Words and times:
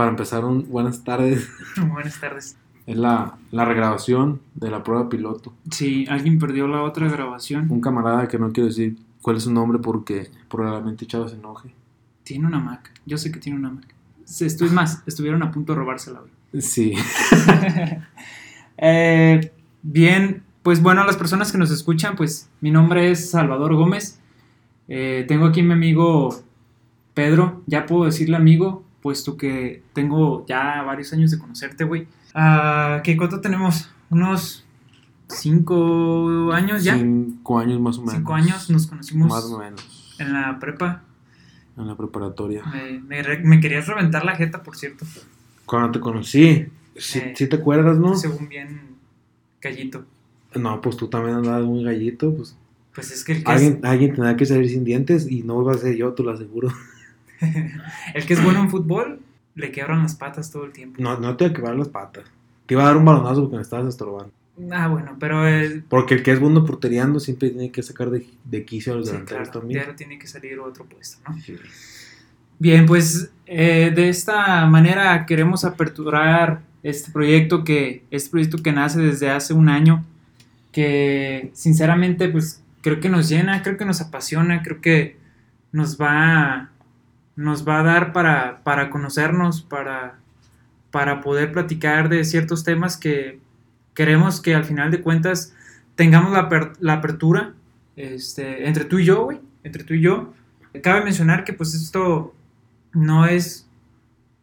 para 0.00 0.12
empezar, 0.12 0.46
un, 0.46 0.66
buenas 0.70 1.04
tardes. 1.04 1.46
Buenas 1.92 2.18
tardes. 2.18 2.56
Es 2.86 2.96
la, 2.96 3.36
la 3.50 3.66
regrabación 3.66 4.40
de 4.54 4.70
la 4.70 4.82
prueba 4.82 5.10
piloto. 5.10 5.52
Sí, 5.70 6.06
alguien 6.08 6.38
perdió 6.38 6.66
la 6.68 6.80
otra 6.80 7.06
grabación. 7.10 7.70
Un 7.70 7.82
camarada 7.82 8.26
que 8.26 8.38
no 8.38 8.50
quiero 8.50 8.68
decir 8.68 8.96
cuál 9.20 9.36
es 9.36 9.42
su 9.42 9.52
nombre 9.52 9.78
porque 9.78 10.30
probablemente 10.48 11.04
Chava 11.04 11.28
se 11.28 11.34
enoje. 11.34 11.74
Tiene 12.22 12.46
una 12.46 12.58
Mac. 12.58 12.90
Yo 13.04 13.18
sé 13.18 13.30
que 13.30 13.40
tiene 13.40 13.58
una 13.58 13.68
Mac. 13.68 13.94
Estoy 14.24 14.70
más, 14.70 15.02
estuvieron 15.06 15.42
a 15.42 15.50
punto 15.50 15.74
de 15.74 15.80
robársela 15.80 16.22
hoy. 16.22 16.62
Sí. 16.62 16.94
Eh, 18.82 19.52
bien, 19.82 20.42
pues 20.62 20.80
bueno, 20.80 21.02
a 21.02 21.04
las 21.04 21.18
personas 21.18 21.52
que 21.52 21.58
nos 21.58 21.70
escuchan, 21.70 22.16
pues 22.16 22.48
mi 22.62 22.70
nombre 22.70 23.10
es 23.10 23.28
Salvador 23.28 23.74
Gómez. 23.74 24.18
Eh, 24.88 25.26
tengo 25.28 25.44
aquí 25.44 25.62
mi 25.62 25.74
amigo 25.74 26.42
Pedro. 27.12 27.62
Ya 27.66 27.84
puedo 27.84 28.06
decirle 28.06 28.36
amigo, 28.36 28.86
puesto 29.02 29.36
que 29.36 29.82
tengo 29.92 30.44
ya 30.46 30.82
varios 30.82 31.12
años 31.12 31.30
de 31.30 31.38
conocerte, 31.38 31.84
güey. 31.84 32.06
Ah, 32.34 33.00
¿Qué 33.02 33.16
cuánto 33.16 33.40
tenemos? 33.40 33.90
Unos 34.10 34.64
cinco 35.28 36.52
años 36.52 36.84
ya. 36.84 36.96
Cinco 36.96 37.58
años 37.58 37.80
más 37.80 37.98
o 37.98 38.00
menos. 38.02 38.14
Cinco 38.14 38.34
años 38.34 38.70
nos 38.70 38.86
conocimos 38.86 39.28
Más 39.28 39.44
o 39.44 39.58
menos. 39.58 40.16
en 40.18 40.32
la 40.32 40.58
prepa. 40.58 41.02
En 41.76 41.86
la 41.86 41.96
preparatoria. 41.96 42.62
Me, 42.66 43.00
me 43.00 43.38
me 43.38 43.60
querías 43.60 43.86
reventar 43.86 44.24
la 44.24 44.36
jeta, 44.36 44.62
por 44.62 44.76
cierto. 44.76 45.06
Cuando 45.66 45.92
te 45.92 46.00
conocí, 46.00 46.66
sí, 46.96 47.18
Eh, 47.20 47.46
te 47.48 47.56
acuerdas, 47.56 47.98
¿no? 47.98 48.16
Según 48.16 48.48
bien, 48.48 48.96
gallito. 49.60 50.04
No, 50.54 50.80
pues 50.80 50.96
tú 50.96 51.08
también 51.08 51.36
andabas 51.36 51.64
muy 51.64 51.84
gallito. 51.84 52.34
Pues 52.34 52.56
Pues 52.94 53.12
es 53.12 53.24
que 53.24 53.32
el 53.32 53.44
que, 53.44 53.52
es, 53.54 53.56
alguien, 53.62 53.86
alguien 53.86 54.14
tendrá 54.14 54.36
que 54.36 54.44
salir 54.46 54.68
sin 54.68 54.84
dientes 54.84 55.30
y 55.30 55.42
no 55.44 55.62
va 55.64 55.72
a 55.72 55.78
ser 55.78 55.96
yo, 55.96 56.12
te 56.12 56.22
lo 56.22 56.32
aseguro. 56.32 56.68
el 58.14 58.26
que 58.26 58.34
es 58.34 58.44
bueno 58.44 58.60
en 58.60 58.70
fútbol 58.70 59.20
le 59.54 59.72
quebran 59.72 60.02
las 60.02 60.14
patas 60.14 60.50
todo 60.50 60.64
el 60.64 60.72
tiempo. 60.72 61.02
No, 61.02 61.18
no 61.18 61.36
te 61.36 61.44
iba 61.44 61.52
a 61.52 61.54
quebrar 61.54 61.76
las 61.76 61.88
patas. 61.88 62.24
Te 62.66 62.74
iba 62.74 62.82
a 62.82 62.86
dar 62.86 62.96
un 62.96 63.04
balonazo 63.04 63.42
porque 63.42 63.56
me 63.56 63.62
estabas 63.62 63.88
estorbando. 63.88 64.32
Ah, 64.70 64.88
bueno, 64.88 65.16
pero 65.18 65.48
eh, 65.48 65.82
Porque 65.88 66.14
el 66.14 66.22
que 66.22 66.32
es 66.32 66.40
bueno 66.40 66.64
porteriando 66.66 67.18
siempre 67.18 67.50
tiene 67.50 67.70
que 67.70 67.82
sacar 67.82 68.10
de, 68.10 68.26
de 68.44 68.64
quicio 68.64 68.92
a 68.92 68.96
los 68.96 69.06
sí, 69.06 69.12
delanteros 69.12 69.48
claro, 69.48 69.60
también. 69.60 69.78
diario 69.78 69.96
tiene 69.96 70.18
que 70.18 70.26
salir 70.26 70.58
otro 70.60 70.84
puesto, 70.84 71.18
¿no? 71.26 71.40
Sí. 71.40 71.56
Bien, 72.58 72.84
pues 72.84 73.30
eh, 73.46 73.90
de 73.94 74.10
esta 74.10 74.66
manera 74.66 75.24
queremos 75.24 75.64
aperturar 75.64 76.60
este 76.82 77.10
proyecto 77.10 77.64
que 77.64 78.04
este 78.10 78.30
proyecto 78.30 78.58
que 78.58 78.72
nace 78.72 79.00
desde 79.00 79.30
hace 79.30 79.54
un 79.54 79.70
año, 79.70 80.04
que 80.72 81.50
sinceramente 81.54 82.28
pues 82.28 82.62
creo 82.82 83.00
que 83.00 83.08
nos 83.08 83.30
llena, 83.30 83.62
creo 83.62 83.78
que 83.78 83.86
nos 83.86 84.02
apasiona, 84.02 84.62
creo 84.62 84.82
que 84.82 85.16
nos 85.72 85.98
va 85.98 86.70
nos 87.36 87.66
va 87.66 87.80
a 87.80 87.82
dar 87.82 88.12
para, 88.12 88.62
para 88.62 88.90
conocernos, 88.90 89.62
para, 89.62 90.18
para 90.90 91.20
poder 91.20 91.52
platicar 91.52 92.08
de 92.08 92.24
ciertos 92.24 92.64
temas 92.64 92.96
que 92.96 93.40
queremos 93.94 94.40
que 94.40 94.54
al 94.54 94.64
final 94.64 94.90
de 94.90 95.00
cuentas 95.00 95.54
tengamos 95.94 96.32
la, 96.32 96.72
la 96.80 96.94
apertura 96.94 97.54
este, 97.96 98.66
entre 98.66 98.84
tú 98.84 98.98
y 98.98 99.04
yo, 99.04 99.24
güey, 99.24 99.40
entre 99.62 99.84
tú 99.84 99.94
y 99.94 100.00
yo. 100.00 100.32
Cabe 100.82 101.04
mencionar 101.04 101.44
que 101.44 101.52
pues 101.52 101.74
esto 101.74 102.34
no 102.92 103.26
es, 103.26 103.68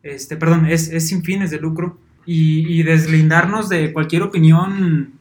este, 0.04 0.38
perdón, 0.38 0.66
es, 0.66 0.90
es 0.90 1.08
sin 1.08 1.24
fines 1.24 1.52
de 1.52 1.60
lucro 1.60 1.98
y, 2.26 2.80
y 2.80 2.84
deslindarnos 2.84 3.70
de 3.70 3.94
cualquier 3.94 4.24
opinión 4.24 5.14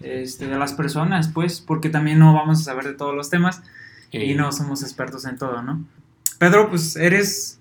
este, 0.00 0.46
de 0.46 0.58
las 0.58 0.72
personas, 0.72 1.28
pues, 1.28 1.60
porque 1.60 1.88
también 1.88 2.18
no 2.18 2.34
vamos 2.34 2.60
a 2.60 2.64
saber 2.64 2.84
de 2.84 2.94
todos 2.94 3.14
los 3.14 3.30
temas 3.30 3.62
y 4.10 4.34
no 4.34 4.52
somos 4.52 4.82
expertos 4.82 5.24
en 5.24 5.38
todo, 5.38 5.62
¿no? 5.62 5.84
Pedro, 6.38 6.68
pues 6.68 6.96
eres, 6.96 7.60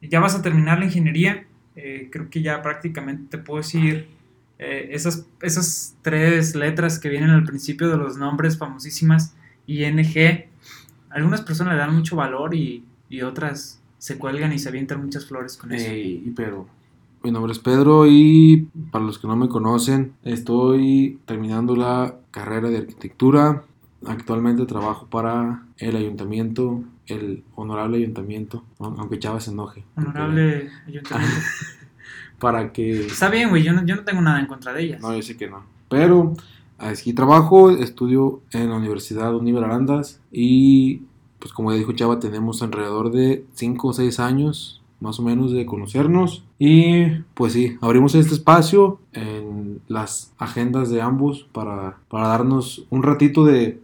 ya 0.00 0.20
vas 0.20 0.34
a 0.34 0.42
terminar 0.42 0.78
la 0.78 0.84
ingeniería, 0.84 1.46
eh, 1.76 2.08
creo 2.12 2.28
que 2.28 2.42
ya 2.42 2.60
prácticamente 2.62 3.36
te 3.36 3.42
puedo 3.42 3.58
decir 3.58 4.08
eh, 4.58 4.90
esas, 4.92 5.26
esas 5.40 5.96
tres 6.02 6.54
letras 6.54 6.98
que 6.98 7.08
vienen 7.08 7.30
al 7.30 7.44
principio 7.44 7.88
de 7.88 7.96
los 7.96 8.16
nombres 8.16 8.58
famosísimas, 8.58 9.34
ING, 9.66 10.44
algunas 11.10 11.42
personas 11.42 11.74
le 11.74 11.80
dan 11.80 11.94
mucho 11.94 12.16
valor 12.16 12.54
y, 12.54 12.84
y 13.08 13.22
otras 13.22 13.80
se 13.98 14.18
cuelgan 14.18 14.52
y 14.52 14.58
se 14.58 14.68
avientan 14.68 15.02
muchas 15.02 15.26
flores 15.26 15.56
con 15.56 15.72
eso. 15.72 15.90
Ey, 15.90 16.32
pero 16.34 16.66
mi 17.22 17.30
nombre 17.30 17.52
es 17.52 17.58
Pedro 17.58 18.06
y 18.06 18.68
para 18.90 19.04
los 19.04 19.18
que 19.18 19.28
no 19.28 19.36
me 19.36 19.48
conocen, 19.48 20.14
estoy 20.24 21.20
terminando 21.24 21.76
la 21.76 22.16
carrera 22.30 22.68
de 22.68 22.78
arquitectura. 22.78 23.64
Actualmente 24.06 24.66
trabajo 24.66 25.06
para 25.06 25.62
el 25.78 25.96
ayuntamiento, 25.96 26.82
el 27.06 27.44
honorable 27.54 27.98
ayuntamiento, 27.98 28.64
aunque 28.78 29.18
Chávez 29.18 29.44
se 29.44 29.50
enoje. 29.50 29.84
Honorable 29.96 30.70
ayuntamiento. 30.86 31.36
Para 32.38 32.72
que... 32.72 33.06
Está 33.06 33.30
bien, 33.30 33.50
güey, 33.50 33.62
yo 33.62 33.72
no, 33.72 33.84
yo 33.86 33.94
no 33.94 34.02
tengo 34.02 34.20
nada 34.20 34.40
en 34.40 34.46
contra 34.46 34.72
de 34.72 34.82
ellas. 34.82 35.00
No, 35.00 35.14
yo 35.14 35.22
sé 35.22 35.36
que 35.36 35.48
no. 35.48 35.62
Pero 35.88 36.34
aquí 36.78 37.12
trabajo, 37.12 37.70
estudio 37.70 38.40
en 38.50 38.70
la 38.70 38.76
Universidad 38.76 39.34
Univer 39.34 39.62
Arandas 39.64 40.20
y 40.32 41.02
pues 41.38 41.52
como 41.52 41.72
ya 41.72 41.78
dijo 41.78 41.92
Chava, 41.92 42.18
tenemos 42.18 42.62
alrededor 42.62 43.10
de 43.10 43.44
5 43.54 43.88
o 43.88 43.92
6 43.92 44.20
años 44.20 44.82
más 45.00 45.18
o 45.18 45.22
menos 45.22 45.50
de 45.50 45.66
conocernos 45.66 46.44
y 46.58 47.06
pues 47.34 47.54
sí, 47.54 47.76
abrimos 47.80 48.14
este 48.14 48.34
espacio 48.34 49.00
en 49.12 49.80
las 49.88 50.32
agendas 50.38 50.90
de 50.90 51.02
ambos 51.02 51.48
para, 51.52 51.98
para 52.08 52.28
darnos 52.28 52.86
un 52.90 53.02
ratito 53.02 53.44
de, 53.44 53.80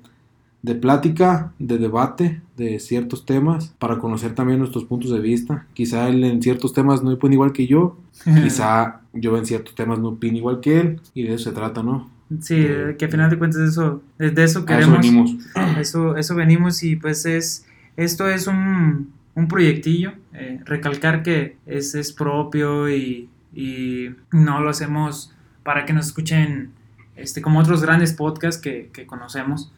de 0.62 0.74
plática, 0.74 1.52
de 1.58 1.78
debate 1.78 2.40
de 2.56 2.80
ciertos 2.80 3.24
temas, 3.24 3.74
para 3.78 3.98
conocer 3.98 4.34
también 4.34 4.58
nuestros 4.58 4.84
puntos 4.84 5.10
de 5.12 5.20
vista. 5.20 5.66
Quizá 5.74 6.08
él 6.08 6.24
en 6.24 6.42
ciertos 6.42 6.72
temas 6.72 7.02
no 7.02 7.12
opina 7.12 7.34
igual 7.34 7.52
que 7.52 7.66
yo, 7.66 7.96
quizá 8.24 9.00
yo 9.12 9.36
en 9.36 9.46
ciertos 9.46 9.74
temas 9.74 9.98
no 9.98 10.08
opino 10.08 10.36
igual 10.36 10.60
que 10.60 10.80
él 10.80 11.00
y 11.14 11.22
de 11.24 11.34
eso 11.34 11.50
se 11.50 11.54
trata, 11.54 11.82
¿no? 11.82 12.10
Sí, 12.40 12.66
que 12.98 13.06
a 13.06 13.08
final 13.08 13.30
de 13.30 13.38
cuentas 13.38 13.62
eso, 13.62 14.02
de 14.18 14.30
de 14.30 14.44
eso 14.44 14.58
A 14.58 14.62
eso 14.62 14.66
queremos. 14.66 14.98
venimos. 14.98 15.36
Eso, 15.80 16.16
eso 16.16 16.34
venimos 16.34 16.82
y 16.82 16.96
pues 16.96 17.24
es, 17.24 17.64
esto 17.96 18.28
es 18.28 18.46
un, 18.46 19.12
un 19.34 19.48
proyectillo, 19.48 20.12
eh, 20.34 20.60
recalcar 20.66 21.22
que 21.22 21.56
es, 21.64 21.94
es 21.94 22.12
propio 22.12 22.90
y, 22.90 23.30
y 23.54 24.10
no 24.30 24.60
lo 24.60 24.68
hacemos 24.68 25.32
para 25.62 25.86
que 25.86 25.94
nos 25.94 26.08
escuchen 26.08 26.70
este, 27.16 27.40
como 27.40 27.60
otros 27.60 27.80
grandes 27.80 28.12
podcasts 28.12 28.60
que, 28.60 28.90
que 28.92 29.06
conocemos, 29.06 29.72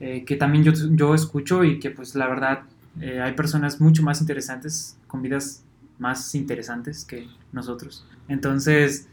eh, 0.00 0.24
que 0.24 0.36
también 0.36 0.64
yo, 0.64 0.72
yo 0.92 1.14
escucho 1.14 1.62
y 1.62 1.78
que 1.78 1.90
pues 1.90 2.14
la 2.14 2.26
verdad 2.26 2.62
eh, 3.00 3.20
hay 3.20 3.34
personas 3.34 3.80
mucho 3.80 4.02
más 4.02 4.20
interesantes, 4.20 4.96
con 5.06 5.22
vidas 5.22 5.62
más 5.98 6.34
interesantes 6.34 7.04
que 7.04 7.28
nosotros. 7.52 8.06
Entonces, 8.26 9.08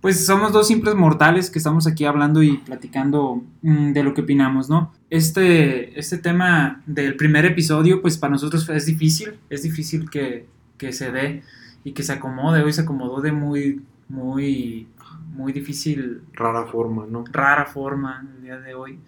pues 0.00 0.26
somos 0.26 0.52
dos 0.52 0.66
simples 0.66 0.94
mortales 0.94 1.50
que 1.50 1.58
estamos 1.58 1.86
aquí 1.86 2.04
hablando 2.04 2.42
y 2.42 2.56
platicando 2.58 3.44
mm, 3.62 3.92
de 3.92 4.02
lo 4.02 4.14
que 4.14 4.22
opinamos, 4.22 4.68
¿no? 4.68 4.92
Este, 5.10 5.98
este 5.98 6.18
tema 6.18 6.82
del 6.86 7.16
primer 7.16 7.44
episodio, 7.44 8.02
pues 8.02 8.18
para 8.18 8.32
nosotros 8.32 8.68
es 8.68 8.86
difícil, 8.86 9.38
es 9.50 9.62
difícil 9.62 10.10
que, 10.10 10.46
que 10.78 10.92
se 10.92 11.12
dé 11.12 11.42
y 11.84 11.92
que 11.92 12.02
se 12.02 12.14
acomode. 12.14 12.62
Hoy 12.62 12.72
se 12.72 12.80
acomodó 12.80 13.20
de 13.20 13.30
muy, 13.30 13.82
muy, 14.08 14.88
muy 15.34 15.52
difícil, 15.52 16.22
Rara 16.32 16.66
forma, 16.66 17.06
¿no? 17.06 17.24
rara 17.30 17.66
forma 17.66 18.26
el 18.36 18.42
día 18.42 18.58
de 18.58 18.74
hoy. 18.74 18.98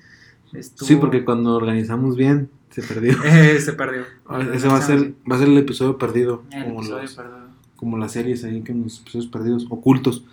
Estuvo- 0.55 0.87
Sí, 0.89 0.97
porque 0.97 1.25
cuando 1.25 1.55
organizamos 1.55 2.17
bien 2.17 2.49
se 2.71 2.83
perdió. 2.83 3.17
Eh, 3.25 3.61
se 3.61 3.73
perdió. 3.73 4.03
Ese 4.55 4.69
va 4.69 4.79
a 4.79 4.83
ser, 4.83 5.15
va 5.31 5.37
a 5.37 5.39
ser 5.39 5.49
el 5.49 5.59
episodio 5.59 5.99
perdido, 5.99 6.45
El 6.51 6.65
como, 6.65 6.79
episodio 6.81 7.03
los- 7.03 7.15
perdido. 7.15 7.39
como 7.77 7.99
las 7.99 8.13
series 8.13 8.45
ahí, 8.45 8.63
que 8.63 8.73
los 8.75 9.01
episodios 9.01 9.27
perdidos, 9.29 9.67
ocultos. 9.71 10.25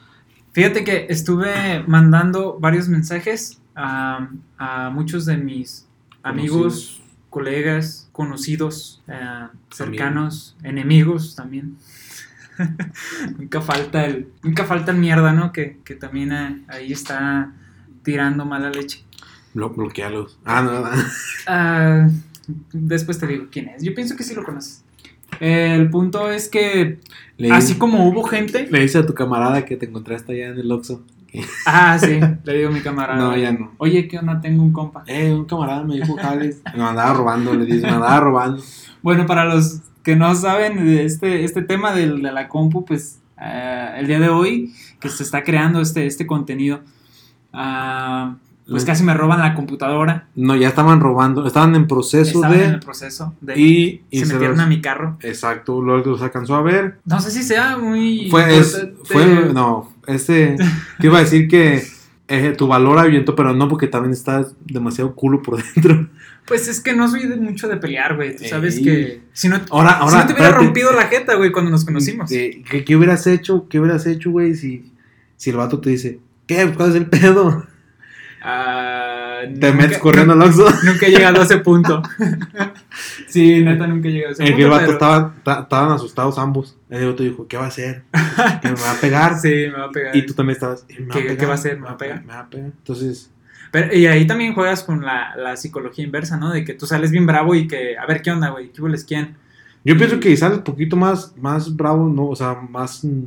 Fíjate 0.54 0.84
que 0.84 1.06
estuve 1.10 1.84
mandando 1.88 2.58
varios 2.60 2.88
mensajes 2.90 3.62
a, 3.76 4.30
a 4.58 4.90
muchos 4.90 5.26
de 5.26 5.38
mis 5.38 5.86
amigos, 6.24 7.02
colegas, 7.30 8.10
conocidos, 8.12 9.02
eh, 9.08 9.48
cercanos, 9.70 10.58
enemigos 10.64 11.36
también. 11.36 11.78
nunca 13.38 13.62
falta 13.62 14.06
el, 14.06 14.28
nunca 14.44 14.66
falta 14.66 14.92
el 14.92 14.98
mierda, 14.98 15.32
¿no? 15.34 15.52
Que, 15.52 15.80
que 15.84 15.96
también 15.96 16.32
eh, 16.32 16.62
ahí 16.68 16.92
está 16.92 17.54
tirando 18.04 18.46
mala 18.46 18.70
leche. 18.70 19.04
Blo 19.54 19.70
bloquealos. 19.70 20.40
Ah, 20.46 20.62
no, 20.62 20.80
no. 20.82 20.90
Ah, 21.48 22.08
después 22.74 23.20
te 23.20 23.28
digo 23.28 23.46
quién 23.52 23.70
es. 23.70 23.84
Yo 23.84 23.94
pienso 23.94 24.16
que 24.16 24.24
sí 24.24 24.34
lo 24.34 24.44
conoces. 24.44 24.84
El 25.40 25.90
punto 25.90 26.30
es 26.30 26.50
que 26.50 27.00
Le, 27.38 27.52
así 27.52 27.76
como 27.76 28.08
hubo 28.08 28.24
gente, 28.24 28.68
le 28.70 28.82
dice 28.82 29.00
a 29.00 29.06
tu 29.06 29.14
camarada 29.14 29.66
que 29.66 29.78
te 29.78 29.86
encontraste 29.86 30.34
allá 30.34 30.50
en 30.50 30.60
el 30.60 30.72
Oxxo. 30.72 31.04
ah, 31.66 31.98
sí, 31.98 32.20
le 32.44 32.58
digo 32.58 32.70
a 32.70 32.72
mi 32.72 32.82
camarada. 32.82 33.18
No, 33.18 33.38
ya 33.38 33.52
no. 33.54 33.72
Oye, 33.78 34.08
¿qué 34.08 34.20
onda? 34.20 34.42
Tengo 34.42 34.62
un 34.64 34.74
compa. 34.74 35.04
Eh, 35.08 35.32
un 35.32 35.46
camarada 35.46 35.84
me 35.84 35.96
dijo 35.96 36.16
Jales. 36.18 36.62
Me 36.76 36.84
andaba 36.84 37.14
robando, 37.14 37.54
le 37.54 37.66
dice, 37.66 37.82
me 37.88 37.94
andaba 37.94 38.20
robando. 38.20 38.62
Bueno, 39.02 39.26
para 39.26 39.46
los 39.46 39.80
que 40.04 40.16
no 40.16 40.36
saben 40.36 40.86
de 40.86 41.06
este, 41.06 41.44
este 41.46 41.62
tema 41.62 41.94
del- 41.94 42.22
de, 42.22 42.32
la 42.32 42.48
compu, 42.50 42.84
pues 42.86 43.20
eh, 43.42 43.96
el 43.98 44.08
día 44.08 44.20
de 44.20 44.30
hoy 44.30 44.74
que 45.00 45.10
se 45.10 45.24
está 45.24 45.44
creando 45.44 45.80
este, 45.82 46.06
este 46.06 46.28
contenido, 46.28 46.82
ah, 47.54 48.36
pues 48.72 48.86
casi 48.86 49.04
me 49.04 49.14
roban 49.14 49.40
la 49.40 49.54
computadora. 49.54 50.28
No, 50.36 50.56
ya 50.56 50.70
estaban 50.70 51.00
robando, 51.00 51.46
estaban 51.46 51.76
en 51.76 51.88
proceso 51.88 52.36
Estaban 52.40 52.58
de... 52.58 52.66
en 52.66 52.72
el 52.72 52.80
proceso 52.80 53.36
de... 53.42 53.60
y, 53.60 54.02
y 54.10 54.20
se 54.20 54.26
se 54.26 54.34
metieron 54.34 54.58
los- 54.58 54.66
a 54.66 54.70
mi 54.70 54.82
carro. 54.82 55.18
Exacto, 55.22 55.82
luego 55.82 56.12
los 56.12 56.22
alcanzó 56.22 56.56
a 56.56 56.62
ver. 56.62 56.98
No 57.06 57.20
sé 57.20 57.32
si 57.32 57.44
sea 57.44 57.78
muy... 57.78 58.30
Fue, 58.30 58.58
es, 58.58 58.88
fue, 59.04 59.52
no, 59.54 59.92
este, 60.08 60.56
te 61.00 61.08
iba 61.08 61.18
a 61.18 61.22
decir 61.22 61.48
que 61.48 61.84
eh, 62.28 62.54
tu 62.58 62.68
valor 62.68 62.98
ahuyentó, 62.98 63.36
pero 63.36 63.54
no 63.54 63.68
porque 63.68 63.88
también 63.88 64.14
estás 64.14 64.56
demasiado 64.66 65.14
culo 65.16 65.42
por 65.42 65.62
dentro. 65.76 66.08
Pues 66.48 66.68
es 66.68 66.80
que 66.82 66.94
no 66.94 67.08
soy 67.08 67.28
de 67.28 67.36
mucho 67.38 67.68
de 67.68 67.78
pelear, 67.78 68.16
güey. 68.16 68.36
Tú 68.36 68.46
sabes 68.46 68.78
Ey. 68.78 68.84
que... 68.84 69.22
Si 69.34 69.48
no, 69.48 69.60
Ahora, 69.70 69.90
si 69.92 69.96
ahora, 70.02 70.18
no 70.22 70.28
te 70.28 70.34
hubiera 70.34 70.48
espérate. 70.50 70.66
rompido 70.66 70.92
la 70.94 71.04
jeta, 71.04 71.36
güey, 71.36 71.52
cuando 71.52 71.70
nos 71.72 71.86
conocimos. 71.86 72.32
Eh, 72.32 72.64
¿qué, 72.70 72.84
qué 72.84 72.96
hubieras 72.96 73.28
hecho? 73.28 73.68
¿Qué 73.70 73.80
hubieras 73.80 74.06
hecho, 74.08 74.32
güey, 74.32 74.56
si, 74.56 74.92
si 75.38 75.50
el 75.52 75.58
vato 75.58 75.80
te 75.80 75.92
dice, 75.92 76.20
¿qué? 76.48 76.72
¿Cuál 76.76 76.90
es 76.90 76.96
el 76.96 77.06
pedo? 77.08 77.66
Ah, 78.44 79.42
Te 79.44 79.50
nunca- 79.52 79.72
metes 79.74 79.98
corriendo 80.00 80.34
al 80.34 80.42
Oxxo. 80.42 80.66
Nunca 80.84 81.06
he 81.06 81.12
llegado 81.12 81.42
a 81.42 81.44
ese 81.44 81.58
punto. 81.60 82.02
sí, 83.28 83.62
neta, 83.64 83.88
nunca 83.88 84.10
llegado 84.10 84.30
a 84.30 84.34
ese 84.34 84.44
El 84.44 84.50
punto. 84.52 84.64
el 84.66 84.70
vato 84.72 84.82
pero- 84.82 84.94
estaba, 84.94 85.34
ta- 85.44 85.60
estaban 85.62 85.92
asustados 85.92 86.38
ambos. 86.38 86.78
El 86.90 87.08
otro 87.08 87.26
dijo, 87.26 87.48
¿qué 87.48 87.58
va 87.58 87.66
a 87.66 87.68
hacer? 87.68 88.04
¿Que 88.62 88.68
me 88.70 88.74
va 88.76 88.92
a 88.92 88.96
pegar? 89.02 89.38
Sí, 89.42 89.50
me 89.50 89.72
va 89.80 89.86
a 89.86 89.92
pegar. 89.92 90.16
Y 90.16 90.26
tú 90.26 90.34
también 90.34 90.56
estabas, 90.56 90.86
"¿Me 90.90 91.06
va 91.06 91.14
a 91.14 91.18
¿Qué- 91.18 91.22
pegar? 91.22 91.38
qué 91.38 91.46
va 91.46 91.52
a 91.52 91.56
hacer? 91.56 91.80
¿Me 91.80 91.86
va 91.86 91.92
a 91.92 91.98
pegar?" 91.98 92.22
Me 92.26 92.34
va 92.34 92.40
a 92.40 92.50
pegar. 92.50 92.66
Entonces, 92.78 93.32
Pero- 93.72 93.96
y 93.96 94.06
ahí 94.08 94.26
también 94.28 94.54
juegas 94.54 94.84
con 94.84 95.06
la, 95.06 95.36
la 95.38 95.56
psicología 95.56 96.04
inversa, 96.04 96.38
¿no? 96.38 96.52
De 96.52 96.64
que 96.66 96.74
tú 96.74 96.86
sales 96.86 97.12
bien 97.12 97.26
bravo 97.26 97.56
y 97.56 97.68
que, 97.68 97.98
a 97.98 98.06
ver, 98.06 98.22
¿qué 98.22 98.32
onda, 98.32 98.50
güey? 98.50 98.72
¿Qué 98.72 98.82
hueles 98.82 99.04
quién? 99.06 99.36
yo 99.84 99.98
pienso 99.98 100.20
que 100.20 100.36
sales 100.38 100.60
un 100.60 100.64
poquito 100.64 100.96
más, 100.96 101.34
más 101.38 101.76
bravo, 101.76 102.08
¿no? 102.08 102.28
O 102.28 102.36
sea, 102.36 102.54
más... 102.70 103.04
mm, 103.04 103.24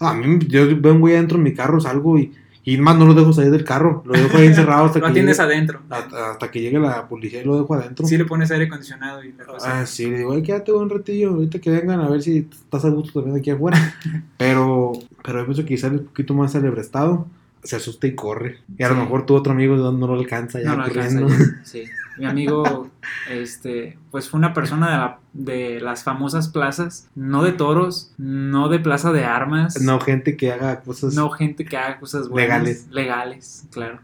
A 0.00 0.14
mí, 0.14 0.38
yo 0.48 0.64
veo 0.80 0.94
un 0.94 1.00
güey 1.00 1.14
adentro 1.14 1.36
en 1.38 1.42
mi 1.44 1.52
carro, 1.52 1.80
salgo 1.80 2.18
y, 2.18 2.32
y 2.70 2.76
más 2.76 2.98
no 2.98 3.06
lo 3.06 3.14
dejo 3.14 3.32
salir 3.32 3.50
del 3.50 3.64
carro. 3.64 4.02
Lo 4.04 4.12
dejo 4.12 4.36
ahí 4.36 4.46
encerrado 4.46 4.84
hasta 4.84 4.98
Lo 4.98 5.06
que 5.06 5.22
llegue, 5.22 5.32
adentro. 5.40 5.80
hasta, 5.88 6.32
hasta 6.32 6.50
que 6.50 6.60
llegue 6.60 6.78
la 6.78 7.08
policía 7.08 7.40
y 7.40 7.44
lo 7.46 7.58
dejo 7.58 7.72
adentro. 7.72 8.06
Sí 8.06 8.18
le 8.18 8.26
pones 8.26 8.50
aire 8.50 8.66
acondicionado 8.66 9.24
y 9.24 9.32
la 9.32 9.44
cosa. 9.46 9.80
Ah, 9.80 9.86
sí, 9.86 10.10
le 10.10 10.18
digo, 10.18 10.34
ay, 10.34 10.42
quédate 10.42 10.72
un 10.72 10.90
ratillo, 10.90 11.30
ahorita 11.30 11.60
que 11.60 11.70
vengan 11.70 12.00
a 12.00 12.10
ver 12.10 12.20
si 12.20 12.46
estás 12.50 12.84
a 12.84 12.90
gusto 12.90 13.20
también 13.20 13.38
aquí 13.38 13.48
afuera. 13.48 13.78
pero, 14.36 14.92
pero 15.24 15.38
yo 15.38 15.44
pienso 15.46 15.64
que 15.64 15.78
sale 15.78 15.96
un 15.96 16.04
poquito 16.08 16.34
más 16.34 16.54
alebrestado, 16.56 17.26
se 17.68 17.76
asusta 17.76 18.06
y 18.06 18.14
corre. 18.14 18.58
Y 18.76 18.82
a 18.82 18.88
lo 18.88 18.96
mejor 18.96 19.26
tu 19.26 19.34
otro 19.34 19.52
amigo 19.52 19.76
no, 19.76 20.06
lo 20.06 20.14
alcanza 20.14 20.60
ya 20.60 20.70
No 20.70 20.76
lo 20.78 20.82
alcanza 20.84 21.20
corriendo. 21.20 21.44
Sí. 21.64 21.84
Mi 22.18 22.26
amigo, 22.26 22.90
este, 23.30 23.96
pues 24.10 24.28
fue 24.28 24.38
una 24.38 24.52
persona 24.52 24.90
de, 24.90 24.96
la- 24.96 25.18
de 25.34 25.80
las 25.80 26.02
famosas 26.02 26.48
plazas, 26.48 27.08
no 27.14 27.44
de 27.44 27.52
toros, 27.52 28.12
no 28.18 28.68
de 28.68 28.80
plaza 28.80 29.12
de 29.12 29.24
armas. 29.24 29.80
no, 29.80 30.00
gente 30.00 30.36
que 30.36 30.50
haga 30.50 30.80
cosas. 30.80 31.14
No 31.14 31.30
gente 31.30 31.64
que 31.64 31.76
haga 31.76 32.00
cosas 32.00 32.28
buenas. 32.28 32.48
Legales. 32.64 32.86
Legales, 32.90 33.64
claro. 33.70 34.00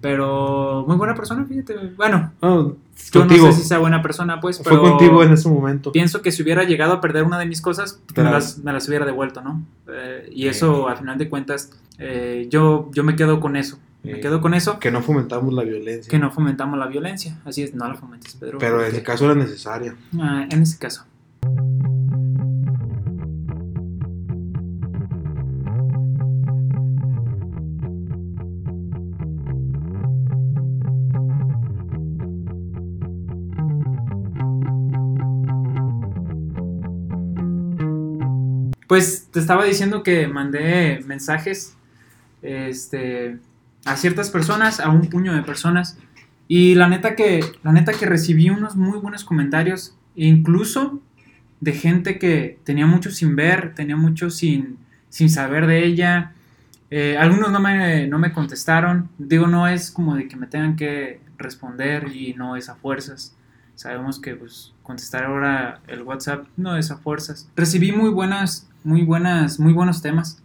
Pero 0.00 0.84
muy 0.86 0.96
buena 0.96 1.14
persona, 1.14 1.44
fíjate. 1.44 1.74
Bueno, 1.96 2.32
No, 2.42 2.76
yo 3.12 3.20
contigo. 3.20 3.46
no 3.46 3.52
sé 3.52 3.60
si 3.62 3.68
sea 3.68 3.78
buena 3.78 4.02
persona, 4.02 4.40
pues, 4.40 4.58
Fue 4.58 4.72
pero 4.72 4.82
contigo 4.82 5.22
en 5.22 5.32
ese 5.32 5.48
momento. 5.48 5.92
pienso 5.92 6.20
que 6.22 6.30
si 6.32 6.42
hubiera 6.42 6.64
llegado 6.64 6.92
a 6.94 7.00
perder 7.00 7.24
una 7.24 7.38
de 7.38 7.46
mis 7.46 7.60
cosas, 7.60 8.00
me 8.16 8.22
las, 8.24 8.58
me 8.58 8.72
las 8.72 8.86
hubiera 8.88 9.06
devuelto, 9.06 9.40
¿no? 9.40 9.62
Eh, 9.88 10.28
y 10.32 10.46
eso, 10.48 10.88
al 10.88 10.96
final 10.98 11.18
de 11.18 11.28
cuentas, 11.28 11.70
eh, 11.98 12.46
yo, 12.50 12.90
yo 12.92 13.02
me 13.04 13.16
quedo 13.16 13.40
con 13.40 13.56
eso. 13.56 13.78
Me 14.02 14.20
quedo 14.20 14.42
con 14.42 14.52
eso, 14.52 14.78
Que 14.78 14.90
no 14.90 15.00
fomentamos 15.00 15.54
la 15.54 15.62
violencia. 15.62 16.10
que 16.10 16.18
no 16.18 16.30
fomentamos 16.30 16.78
la 16.78 16.86
violencia. 16.88 17.38
Así 17.46 17.62
es, 17.62 17.74
no 17.74 17.88
la 17.88 17.94
fomentes, 17.94 18.34
Pedro. 18.34 18.58
Pero 18.58 18.82
en 18.82 18.88
ese 18.88 19.02
caso 19.02 19.24
era 19.24 19.34
necesaria. 19.34 19.94
Ah, 20.20 20.46
en 20.50 20.60
ese 20.60 20.76
caso. 20.78 21.04
Pues 38.94 39.26
te 39.32 39.40
estaba 39.40 39.64
diciendo 39.64 40.04
que 40.04 40.28
mandé 40.28 41.02
mensajes 41.04 41.74
este, 42.42 43.38
a 43.84 43.96
ciertas 43.96 44.30
personas, 44.30 44.78
a 44.78 44.88
un 44.90 45.10
puño 45.10 45.34
de 45.34 45.42
personas. 45.42 45.98
Y 46.46 46.76
la 46.76 46.86
neta 46.86 47.16
que, 47.16 47.44
la 47.64 47.72
neta 47.72 47.92
que 47.92 48.06
recibí 48.06 48.50
unos 48.50 48.76
muy 48.76 48.96
buenos 49.00 49.24
comentarios, 49.24 49.96
incluso 50.14 51.00
de 51.58 51.72
gente 51.72 52.20
que 52.20 52.60
tenía 52.62 52.86
mucho 52.86 53.10
sin 53.10 53.34
ver, 53.34 53.74
tenía 53.74 53.96
mucho 53.96 54.30
sin, 54.30 54.78
sin 55.08 55.28
saber 55.28 55.66
de 55.66 55.84
ella. 55.84 56.30
Eh, 56.88 57.16
algunos 57.18 57.50
no 57.50 57.58
me, 57.58 58.06
no 58.06 58.20
me 58.20 58.32
contestaron. 58.32 59.08
Digo, 59.18 59.48
no 59.48 59.66
es 59.66 59.90
como 59.90 60.14
de 60.14 60.28
que 60.28 60.36
me 60.36 60.46
tengan 60.46 60.76
que 60.76 61.18
responder 61.36 62.14
y 62.14 62.34
no 62.34 62.54
es 62.54 62.68
a 62.68 62.76
fuerzas. 62.76 63.34
Sabemos 63.74 64.20
que 64.20 64.36
pues, 64.36 64.72
contestar 64.84 65.24
ahora 65.24 65.80
el 65.88 66.02
WhatsApp 66.02 66.46
no 66.56 66.76
es 66.76 66.92
a 66.92 66.96
fuerzas. 66.96 67.50
Recibí 67.56 67.90
muy 67.90 68.10
buenas, 68.10 68.68
muy 68.84 69.02
buenas, 69.02 69.58
muy 69.58 69.72
buenos 69.72 70.02
temas. 70.02 70.42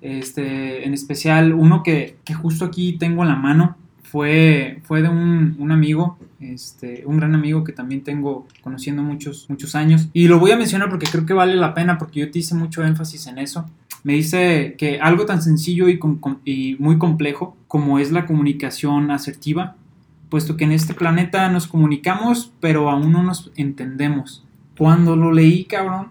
Este, 0.00 0.86
en 0.86 0.92
especial 0.92 1.54
uno 1.54 1.82
que, 1.82 2.16
que 2.24 2.34
justo 2.34 2.66
aquí 2.66 2.94
tengo 2.98 3.22
en 3.22 3.28
la 3.28 3.36
mano 3.36 3.76
fue, 4.02 4.80
fue 4.84 5.02
de 5.02 5.08
un, 5.08 5.56
un 5.58 5.72
amigo, 5.72 6.18
este, 6.40 7.02
un 7.06 7.16
gran 7.16 7.34
amigo 7.34 7.64
que 7.64 7.72
también 7.72 8.02
tengo 8.02 8.46
conociendo 8.60 9.02
muchos, 9.02 9.46
muchos 9.48 9.74
años. 9.74 10.08
Y 10.12 10.28
lo 10.28 10.38
voy 10.38 10.50
a 10.50 10.56
mencionar 10.56 10.88
porque 10.88 11.06
creo 11.06 11.26
que 11.26 11.32
vale 11.32 11.56
la 11.56 11.74
pena 11.74 11.98
porque 11.98 12.20
yo 12.20 12.30
te 12.30 12.38
hice 12.38 12.54
mucho 12.54 12.84
énfasis 12.84 13.26
en 13.26 13.38
eso. 13.38 13.68
Me 14.02 14.12
dice 14.12 14.74
que 14.78 15.00
algo 15.00 15.24
tan 15.24 15.42
sencillo 15.42 15.88
y, 15.88 15.98
y 16.44 16.76
muy 16.78 16.98
complejo 16.98 17.56
como 17.66 17.98
es 17.98 18.12
la 18.12 18.26
comunicación 18.26 19.10
asertiva, 19.10 19.74
puesto 20.28 20.56
que 20.56 20.64
en 20.64 20.72
este 20.72 20.94
planeta 20.94 21.48
nos 21.48 21.66
comunicamos, 21.66 22.52
pero 22.60 22.90
aún 22.90 23.10
no 23.10 23.22
nos 23.22 23.50
entendemos. 23.56 24.44
Cuando 24.76 25.16
lo 25.16 25.32
leí, 25.32 25.64
cabrón, 25.64 26.08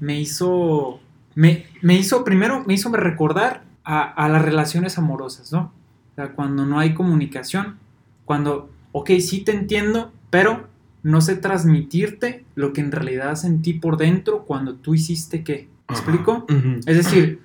me 0.00 0.20
hizo, 0.20 1.00
me, 1.34 1.66
me 1.82 1.94
hizo, 1.96 2.24
primero 2.24 2.64
me 2.66 2.74
hizo 2.74 2.90
recordar 2.90 3.64
a, 3.84 4.02
a 4.02 4.28
las 4.28 4.42
relaciones 4.42 4.98
amorosas, 4.98 5.52
¿no? 5.52 5.72
O 6.12 6.14
sea, 6.14 6.32
cuando 6.32 6.66
no 6.66 6.78
hay 6.78 6.94
comunicación, 6.94 7.76
cuando, 8.24 8.70
ok, 8.92 9.10
sí 9.20 9.40
te 9.42 9.52
entiendo, 9.52 10.12
pero 10.30 10.68
no 11.02 11.20
sé 11.20 11.36
transmitirte 11.36 12.44
lo 12.54 12.72
que 12.72 12.80
en 12.80 12.92
realidad 12.92 13.36
sentí 13.36 13.74
por 13.74 13.96
dentro 13.96 14.44
cuando 14.44 14.74
tú 14.74 14.94
hiciste 14.94 15.42
qué. 15.44 15.68
¿Me 15.88 15.94
explico? 15.94 16.46
Es 16.86 16.96
decir, 16.96 17.40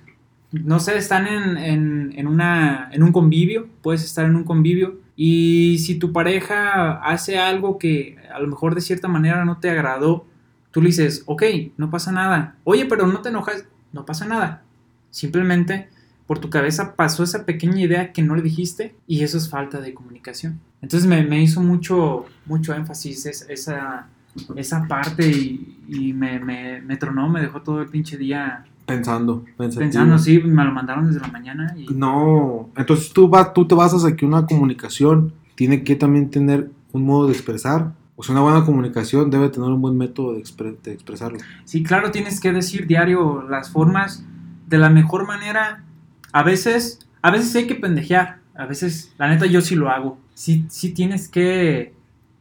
no 0.52 0.78
sé, 0.80 0.96
están 0.96 1.26
en, 1.26 1.56
en, 1.56 2.12
en 2.16 2.26
una, 2.26 2.90
en 2.92 3.02
un 3.02 3.12
convivio, 3.12 3.68
puedes 3.82 4.04
estar 4.04 4.26
en 4.26 4.36
un 4.36 4.44
convivio 4.44 4.98
y 5.16 5.78
si 5.78 5.94
tu 5.98 6.12
pareja 6.12 7.00
hace 7.02 7.38
algo 7.38 7.78
que 7.78 8.16
a 8.32 8.38
lo 8.40 8.48
mejor 8.48 8.74
de 8.74 8.80
cierta 8.80 9.08
manera 9.08 9.44
no 9.44 9.58
te 9.58 9.70
agradó, 9.70 10.26
tú 10.74 10.82
le 10.82 10.88
dices, 10.88 11.22
ok, 11.26 11.42
no 11.78 11.88
pasa 11.90 12.10
nada. 12.12 12.56
Oye, 12.64 12.84
pero 12.84 13.06
no 13.06 13.20
te 13.22 13.28
enojas, 13.30 13.64
no 13.92 14.04
pasa 14.04 14.26
nada. 14.26 14.62
Simplemente 15.10 15.88
por 16.26 16.40
tu 16.40 16.50
cabeza 16.50 16.96
pasó 16.96 17.22
esa 17.22 17.46
pequeña 17.46 17.80
idea 17.80 18.12
que 18.12 18.22
no 18.22 18.34
le 18.34 18.42
dijiste 18.42 18.94
y 19.06 19.22
eso 19.22 19.38
es 19.38 19.48
falta 19.48 19.80
de 19.80 19.94
comunicación. 19.94 20.58
Entonces 20.82 21.08
me, 21.08 21.22
me 21.22 21.40
hizo 21.40 21.62
mucho, 21.62 22.26
mucho 22.46 22.74
énfasis 22.74 23.24
es- 23.26 23.46
esa, 23.48 24.08
esa 24.56 24.88
parte 24.88 25.26
y, 25.28 25.78
y 25.88 26.12
me, 26.12 26.40
me, 26.40 26.80
me 26.82 26.96
tronó, 26.96 27.28
me 27.28 27.40
dejó 27.40 27.62
todo 27.62 27.80
el 27.80 27.88
pinche 27.88 28.16
día 28.18 28.64
Pensando, 28.86 29.44
pensativo. 29.56 29.78
pensando, 29.80 30.18
sí, 30.18 30.40
me 30.40 30.62
lo 30.64 30.72
mandaron 30.72 31.06
desde 31.06 31.20
la 31.20 31.28
mañana 31.28 31.74
y 31.78 31.86
No, 31.94 32.68
entonces 32.76 33.12
tú, 33.14 33.30
va, 33.30 33.52
tú 33.52 33.66
te 33.66 33.74
basas 33.74 34.04
a 34.04 34.14
que 34.14 34.26
una 34.26 34.44
comunicación 34.44 35.32
tiene 35.54 35.84
que 35.84 35.94
también 35.96 36.30
tener 36.30 36.70
un 36.92 37.04
modo 37.04 37.28
de 37.28 37.32
expresar. 37.32 37.92
Sea, 38.18 38.32
una 38.32 38.42
buena 38.42 38.64
comunicación 38.64 39.30
debe 39.30 39.48
tener 39.48 39.68
un 39.68 39.80
buen 39.80 39.96
método 39.96 40.34
de 40.34 40.40
expresarlo. 40.40 41.38
sí, 41.64 41.82
claro, 41.82 42.10
tienes 42.10 42.40
que 42.40 42.52
decir 42.52 42.86
diario 42.86 43.42
las 43.42 43.70
formas 43.70 44.24
de 44.66 44.78
la 44.78 44.90
mejor 44.90 45.26
manera. 45.26 45.84
A 46.32 46.42
veces, 46.42 47.00
a 47.22 47.30
veces 47.30 47.54
hay 47.56 47.66
que 47.66 47.74
pendejear, 47.74 48.38
a 48.54 48.66
veces, 48.66 49.12
la 49.18 49.28
neta, 49.28 49.46
yo 49.46 49.60
sí 49.60 49.74
lo 49.74 49.90
hago. 49.90 50.18
Sí, 50.34 50.64
sí 50.68 50.92
tienes 50.92 51.28
que 51.28 51.92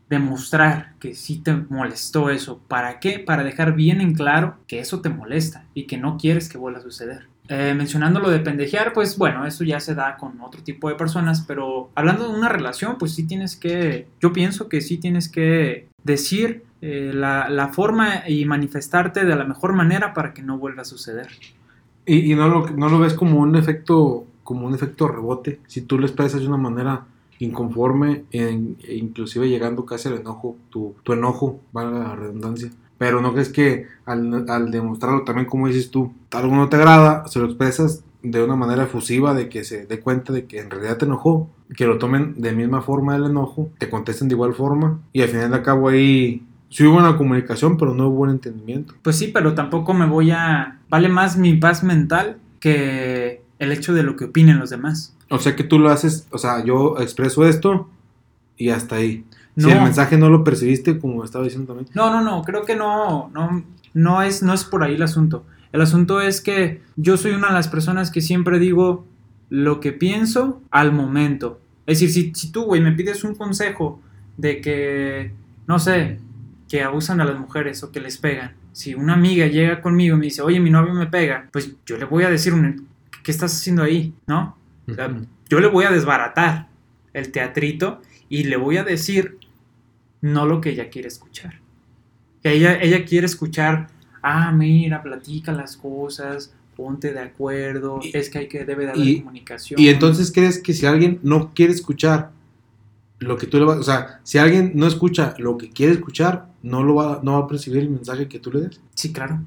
demostrar 0.10 0.94
que 1.00 1.16
sí 1.16 1.40
te 1.40 1.54
molestó 1.54 2.30
eso. 2.30 2.60
¿Para 2.68 3.00
qué? 3.00 3.20
Para 3.20 3.44
dejar 3.44 3.74
bien 3.74 4.00
en 4.02 4.14
claro 4.14 4.58
que 4.68 4.80
eso 4.80 5.02
te 5.02 5.10
molesta 5.10 5.66
y 5.74 5.86
que 5.86 5.98
no 5.98 6.18
quieres 6.18 6.50
que 6.50 6.58
vuelva 6.58 6.80
a 6.80 6.84
suceder. 6.84 7.28
Eh, 7.50 7.74
mencionando 7.76 8.22
lo 8.22 8.30
de 8.30 8.40
pendejear, 8.40 8.94
pues 8.94 9.18
bueno, 9.18 9.46
eso 9.46 9.66
ya 9.66 9.80
se 9.82 9.96
da 9.96 10.16
con 10.16 10.40
otro 10.42 10.62
tipo 10.64 10.88
de 10.88 10.96
personas, 10.96 11.44
pero 11.46 11.90
hablando 11.94 12.30
de 12.32 12.38
una 12.38 12.48
relación, 12.48 12.98
pues 12.98 13.14
sí 13.14 13.28
tienes 13.28 13.58
que, 13.58 14.08
yo 14.22 14.32
pienso 14.32 14.70
que 14.70 14.80
sí 14.80 14.98
tienes 14.98 15.28
que 15.28 15.90
decir 16.04 16.64
eh, 16.82 17.12
la, 17.14 17.50
la 17.50 17.68
forma 17.68 18.28
y 18.30 18.46
manifestarte 18.46 19.26
de 19.26 19.36
la 19.36 19.44
mejor 19.44 19.74
manera 19.74 20.14
para 20.14 20.34
que 20.34 20.42
no 20.42 20.58
vuelva 20.58 20.84
a 20.84 20.86
suceder. 20.86 21.28
Y, 22.06 22.32
y 22.32 22.36
no, 22.36 22.48
lo, 22.48 22.70
no 22.70 22.88
lo 22.90 23.00
ves 23.00 23.14
como 23.14 23.40
un 23.40 23.56
efecto 23.56 24.26
como 24.44 24.68
un 24.68 24.74
efecto 24.76 25.08
rebote. 25.08 25.60
Si 25.68 25.82
tú 25.82 25.98
lo 25.98 26.06
expresas 26.06 26.42
de 26.42 26.48
una 26.48 26.58
manera 26.58 27.06
inconforme 27.40 28.24
en- 28.32 28.78
e 28.84 28.96
inclusive 28.96 29.48
llegando 29.50 29.86
casi 29.86 30.08
al 30.10 30.16
enojo, 30.16 30.58
tu, 30.70 30.96
tu 31.04 31.14
enojo, 31.14 31.60
valga 31.72 32.00
la 32.00 32.16
redundancia. 32.16 32.70
Pero 33.04 33.20
no 33.20 33.34
crees 33.34 33.50
que 33.50 33.88
al, 34.06 34.50
al 34.50 34.72
demostrarlo 34.72 35.24
también, 35.24 35.46
como 35.46 35.68
dices 35.68 35.92
tú, 35.92 36.14
algo 36.32 36.56
no 36.56 36.70
te 36.70 36.78
agrada, 36.78 37.28
se 37.28 37.38
lo 37.38 37.48
expresas 37.48 38.02
de 38.22 38.42
una 38.42 38.56
manera 38.56 38.84
efusiva 38.84 39.34
de 39.34 39.50
que 39.50 39.66
se 39.66 39.86
dé 39.86 40.00
cuenta 40.00 40.32
de 40.32 40.46
que 40.46 40.62
en 40.62 40.70
realidad 40.70 40.96
te 40.96 41.04
enojó 41.04 41.50
que 41.76 41.86
lo 41.86 41.98
tomen 41.98 42.36
de 42.42 42.54
misma 42.54 42.82
forma 42.82 43.18
el 43.18 43.26
enojo, 43.26 43.70
te 43.78 43.90
contesten 43.90 44.30
de 44.30 44.36
igual 44.36 44.54
forma 44.54 45.02
y 45.12 45.22
al 45.22 45.28
final 45.28 45.52
de 45.52 45.62
cabo 45.62 45.90
ahí 45.90 46.46
sí 46.70 46.86
hubo 46.86 46.96
una 46.96 47.18
comunicación, 47.18 47.76
pero 47.76 47.94
no 47.94 48.08
hubo 48.08 48.22
un 48.22 48.30
entendimiento. 48.30 48.94
Pues 49.02 49.18
sí, 49.18 49.32
pero 49.34 49.54
tampoco 49.54 49.94
me 49.94 50.06
voy 50.06 50.32
a... 50.32 50.80
Vale 50.88 51.10
más 51.10 51.36
mi 51.36 51.56
paz 51.56 51.84
mental 51.84 52.38
que 52.62 53.42
el 53.60 53.74
hecho 53.74 53.94
de 53.94 54.04
lo 54.04 54.16
que 54.16 54.24
opinen 54.24 54.60
los 54.60 54.70
demás. 54.70 55.14
O 55.30 55.40
sea 55.40 55.58
que 55.58 55.66
tú 55.66 55.78
lo 55.78 55.90
haces, 55.90 56.26
o 56.32 56.38
sea, 56.38 56.64
yo 56.64 56.96
expreso 57.02 57.46
esto 57.46 57.90
y 58.56 58.70
hasta 58.70 58.96
ahí. 58.96 59.26
No. 59.56 59.68
Si 59.68 59.74
el 59.74 59.82
mensaje 59.82 60.18
no 60.18 60.30
lo 60.30 60.44
percibiste, 60.44 61.00
como 61.00 61.24
estaba 61.24 61.44
diciendo 61.44 61.74
también. 61.74 61.90
No, 61.94 62.12
no, 62.12 62.22
no, 62.22 62.44
creo 62.44 62.64
que 62.64 62.76
no, 62.76 63.30
no, 63.34 63.64
no 63.94 64.22
es, 64.22 64.42
no 64.42 64.54
es 64.54 64.64
por 64.64 64.84
ahí 64.84 64.96
el 64.96 65.04
asunto. 65.04 65.46
El 65.72 65.82
asunto 65.82 66.22
es 66.22 66.42
que 66.42 66.82
yo 66.96 67.18
soy 67.18 67.32
una 67.32 67.48
de 67.48 67.54
las 67.54 67.68
personas 67.68 68.12
que 68.12 68.22
siempre 68.22 68.60
digo 68.60 69.06
lo 69.50 69.80
que 69.80 69.92
pienso 69.92 70.62
al 70.72 70.92
momento. 70.92 71.60
Es 71.86 72.00
decir, 72.00 72.34
si, 72.34 72.34
si 72.34 72.52
tú, 72.52 72.64
güey, 72.64 72.82
me 72.82 72.92
pides 72.94 73.24
un 73.24 73.36
consejo 73.36 74.02
de 74.38 74.62
que, 74.62 75.32
no 75.68 75.80
sé, 75.80 76.20
que 76.70 76.82
abusan 76.82 77.22
a 77.22 77.26
las 77.26 77.40
mujeres 77.40 77.84
o 77.84 77.92
que 77.92 78.00
les 78.00 78.18
pegan. 78.18 78.54
Si 78.72 78.96
una 78.96 79.14
amiga 79.14 79.46
llega 79.46 79.82
conmigo 79.82 80.16
y 80.16 80.20
me 80.20 80.26
dice, 80.26 80.42
oye, 80.42 80.60
mi 80.60 80.72
novio 80.72 80.94
me 80.94 81.06
pega, 81.06 81.50
pues 81.52 81.76
yo 81.86 81.98
le 81.98 82.06
voy 82.06 82.24
a 82.24 82.30
decir, 82.30 82.54
un, 82.54 82.88
¿qué 83.24 83.30
estás 83.30 83.56
haciendo 83.56 83.84
ahí? 83.84 84.14
¿No? 84.26 84.58
O 84.90 84.94
sea, 84.94 85.16
yo 85.50 85.60
le 85.60 85.68
voy 85.68 85.86
a 85.86 85.92
desbaratar 85.92 86.68
el 87.14 87.32
teatrito 87.32 88.02
y 88.28 88.46
le 88.46 88.58
voy 88.58 88.78
a 88.78 88.84
decir 88.84 89.38
no 90.24 90.46
lo 90.46 90.62
que 90.62 90.70
ella 90.72 90.90
quiere 90.90 91.10
escuchar. 91.10 91.60
Que 92.42 92.54
ella, 92.54 92.82
ella 92.82 93.04
quiere 93.06 93.26
escuchar, 93.28 93.90
ah, 94.22 94.52
mira, 94.52 95.04
platica 95.04 95.52
las 95.52 95.76
cosas, 95.78 96.54
ponte 96.76 97.12
de 97.14 97.20
acuerdo, 97.20 98.00
Y- 98.02 98.18
es 98.18 98.30
que 98.30 98.40
hay 98.40 98.48
que 98.48 98.64
debe 98.66 98.86
de 98.86 98.92
haber 98.94 99.06
y- 99.08 99.20
comunicación. 99.20 99.80
Y 99.80 99.90
entonces 99.90 100.32
crees 100.32 100.60
que 100.60 100.74
si 100.74 100.86
alguien 100.86 101.20
no 101.24 101.54
quiere 101.54 101.74
escuchar 101.74 102.32
lo 103.20 103.38
que 103.38 103.48
tú 103.48 103.60
le 103.60 103.66
vas, 103.66 103.78
o 103.78 103.84
sea, 103.84 104.20
si 104.24 104.38
alguien 104.38 104.72
no 104.76 104.88
escucha 104.88 105.34
lo 105.38 105.58
que 105.58 105.70
quiere 105.70 105.94
escuchar, 105.94 106.48
no 106.62 106.84
lo 106.84 106.96
va, 106.96 107.20
no 107.22 107.34
va 107.34 107.46
a 107.46 107.48
percibir 107.48 107.82
el 107.84 107.90
mensaje 107.90 108.28
que 108.28 108.40
tú 108.40 108.52
le 108.52 108.62
des. 108.62 108.82
Sí, 108.96 109.12
claro. 109.14 109.42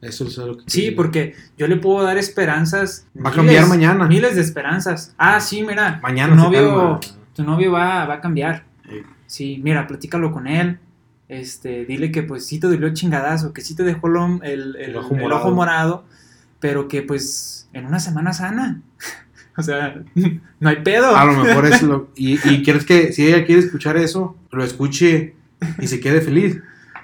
Eso 0.00 0.24
es 0.26 0.36
lo 0.36 0.56
que 0.58 0.64
Sí, 0.68 0.90
porque 0.92 1.34
yo 1.56 1.66
le 1.66 1.76
puedo 1.76 2.04
dar 2.04 2.18
esperanzas. 2.18 3.06
Va 3.24 3.30
a 3.30 3.32
cambiar 3.32 3.66
mañana. 3.66 4.06
Miles 4.06 4.34
de 4.36 4.42
esperanzas. 4.42 5.12
Ah, 5.18 5.40
sí, 5.40 5.62
mira. 5.64 5.98
Mañana 6.02 6.34
tu 6.36 6.42
novio, 6.42 7.00
tu 7.34 7.42
novio 7.42 7.72
va, 7.72 8.04
va 8.04 8.14
a 8.14 8.20
cambiar. 8.20 8.67
Sí. 9.28 9.60
Mira, 9.62 9.86
platícalo 9.86 10.32
con 10.32 10.48
él. 10.48 10.78
Este, 11.28 11.84
dile 11.84 12.10
que 12.10 12.22
pues 12.24 12.44
sí 12.46 12.58
te 12.58 12.66
dolió 12.66 12.92
chingadazo, 12.94 13.52
que 13.52 13.60
sí 13.60 13.76
te 13.76 13.82
dejó 13.84 14.08
el, 14.08 14.40
el- 14.42 14.76
El 14.76 14.96
ojo 14.96 15.14
el 15.14 15.20
morado. 15.20 15.40
ojo 15.42 15.50
morado, 15.54 16.04
pero 16.58 16.88
que 16.88 17.02
pues 17.02 17.68
en 17.74 17.84
una 17.86 18.00
semana 18.00 18.32
sana. 18.32 18.80
o 19.56 19.62
sea, 19.62 20.02
no 20.60 20.68
hay 20.68 20.76
pedo. 20.82 21.14
A 21.16 21.24
lo 21.26 21.34
mejor 21.44 21.66
es 21.66 21.82
lo. 21.82 22.08
Y, 22.16 22.34
y 22.50 22.62
quieres 22.64 22.84
que 22.84 23.12
si 23.12 23.26
ella 23.26 23.44
quiere 23.44 23.60
escuchar 23.62 23.96
eso, 23.98 24.36
lo 24.50 24.64
escuche 24.64 25.34
y 25.80 25.86
se 25.86 26.00
quede 26.00 26.20
feliz. 26.22 26.58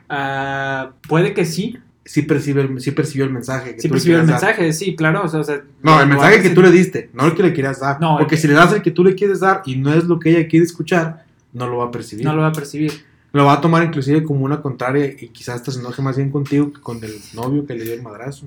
Ah, 0.09 0.93
puede 1.09 1.35
que 1.35 1.45
sí. 1.45 1.79
Sí, 2.07 2.21
percibe 2.21 2.61
el, 2.61 2.81
sí 2.83 2.91
percibió 2.91 3.25
el 3.25 3.33
mensaje. 3.33 3.75
Que 3.77 3.81
Sí 3.81 3.89
tú 3.89 3.93
percibió 3.95 4.21
el 4.21 4.27
dar. 4.27 4.35
mensaje, 4.35 4.73
sí, 4.75 4.95
claro. 4.95 5.23
O 5.25 5.29
sea, 5.29 5.41
o 5.41 5.45
sea, 5.45 5.63
No, 5.83 6.01
el 6.03 6.07
mensaje 6.09 6.43
que 6.43 6.51
tú 6.51 6.61
le 6.61 6.71
diste, 6.71 7.09
no 7.15 7.25
el 7.27 7.35
que 7.35 7.43
le 7.43 7.55
quieras 7.55 7.81
dar. 7.81 7.99
No, 7.99 8.19
Porque 8.19 8.37
que- 8.37 8.41
si 8.43 8.47
le 8.49 8.53
das 8.55 8.73
el 8.75 8.83
que 8.83 8.91
tú 8.91 9.03
le 9.05 9.15
quieres 9.15 9.41
dar 9.41 9.63
y 9.65 9.77
no 9.77 9.93
es 9.95 10.05
lo 10.05 10.19
que 10.19 10.31
ella 10.31 10.47
quiere 10.47 10.67
escuchar, 10.67 11.24
no 11.55 11.67
lo 11.69 11.79
va 11.79 11.87
a 11.87 11.91
percibir. 11.91 12.25
No 12.25 12.35
lo 12.35 12.43
va 12.43 12.49
a 12.49 12.53
percibir. 12.53 12.93
Lo 13.33 13.47
va 13.47 13.55
a 13.55 13.61
tomar 13.61 13.83
inclusive 13.83 14.23
como 14.23 14.45
una 14.45 14.61
contraria 14.63 15.07
y 15.07 15.29
quizás 15.29 15.57
hasta 15.57 15.73
se 15.73 15.81
enoje 15.81 16.03
más 16.03 16.17
bien 16.17 16.31
contigo 16.31 16.73
que 16.73 16.81
con 16.81 17.03
el 17.03 17.15
novio 17.35 17.67
que 17.67 17.75
le 17.75 17.85
dio 17.85 17.95
el 17.95 18.03
madrazo. 18.03 18.47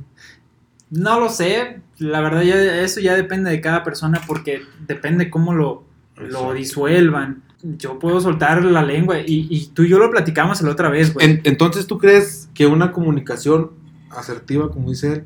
No 0.89 1.19
lo 1.19 1.29
sé, 1.29 1.81
la 1.97 2.21
verdad 2.21 2.43
ya 2.43 2.81
eso 2.81 3.01
ya 3.01 3.15
depende 3.15 3.49
de 3.51 3.59
cada 3.59 3.83
persona 3.83 4.21
porque 4.25 4.61
depende 4.87 5.29
cómo 5.29 5.53
lo, 5.53 5.83
lo 6.15 6.53
disuelvan. 6.53 7.43
Yo 7.61 7.99
puedo 7.99 8.21
soltar 8.21 8.63
la 8.63 8.83
lengua 8.83 9.19
y, 9.19 9.47
y 9.49 9.65
tú 9.73 9.83
y 9.83 9.89
yo 9.89 9.97
lo 9.99 10.09
platicamos 10.09 10.61
la 10.61 10.71
otra 10.71 10.89
vez, 10.89 11.13
güey. 11.13 11.25
En- 11.29 11.41
entonces, 11.43 11.87
¿tú 11.87 11.97
crees 11.97 12.47
que 12.53 12.67
una 12.67 12.93
comunicación 12.93 13.71
asertiva, 14.11 14.71
como 14.71 14.89
dice 14.91 15.11
él, 15.11 15.23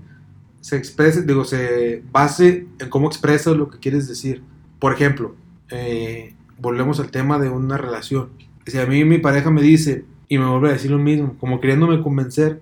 se 0.62 0.78
exprese, 0.78 1.22
digo, 1.24 1.44
se 1.46 2.02
base 2.12 2.66
en 2.80 2.90
cómo 2.90 3.08
expresas 3.08 3.56
lo 3.56 3.70
que 3.70 3.78
quieres 3.78 4.08
decir? 4.08 4.42
Por 4.80 4.94
ejemplo, 4.94 5.36
eh, 5.70 6.34
volvemos 6.62 7.00
al 7.00 7.12
tema 7.12 7.40
de 7.40 7.50
una 7.50 7.78
relación. 7.78 8.30
Si 8.68 8.78
a 8.78 8.86
mí 8.86 9.04
mi 9.06 9.18
pareja 9.18 9.50
me 9.52 9.62
dice 9.62 10.06
y 10.30 10.38
me 10.38 10.46
vuelve 10.46 10.70
a 10.70 10.74
decir 10.74 10.92
lo 10.92 11.00
mismo, 11.00 11.36
como 11.40 11.60
queriéndome 11.60 12.02
convencer 12.02 12.62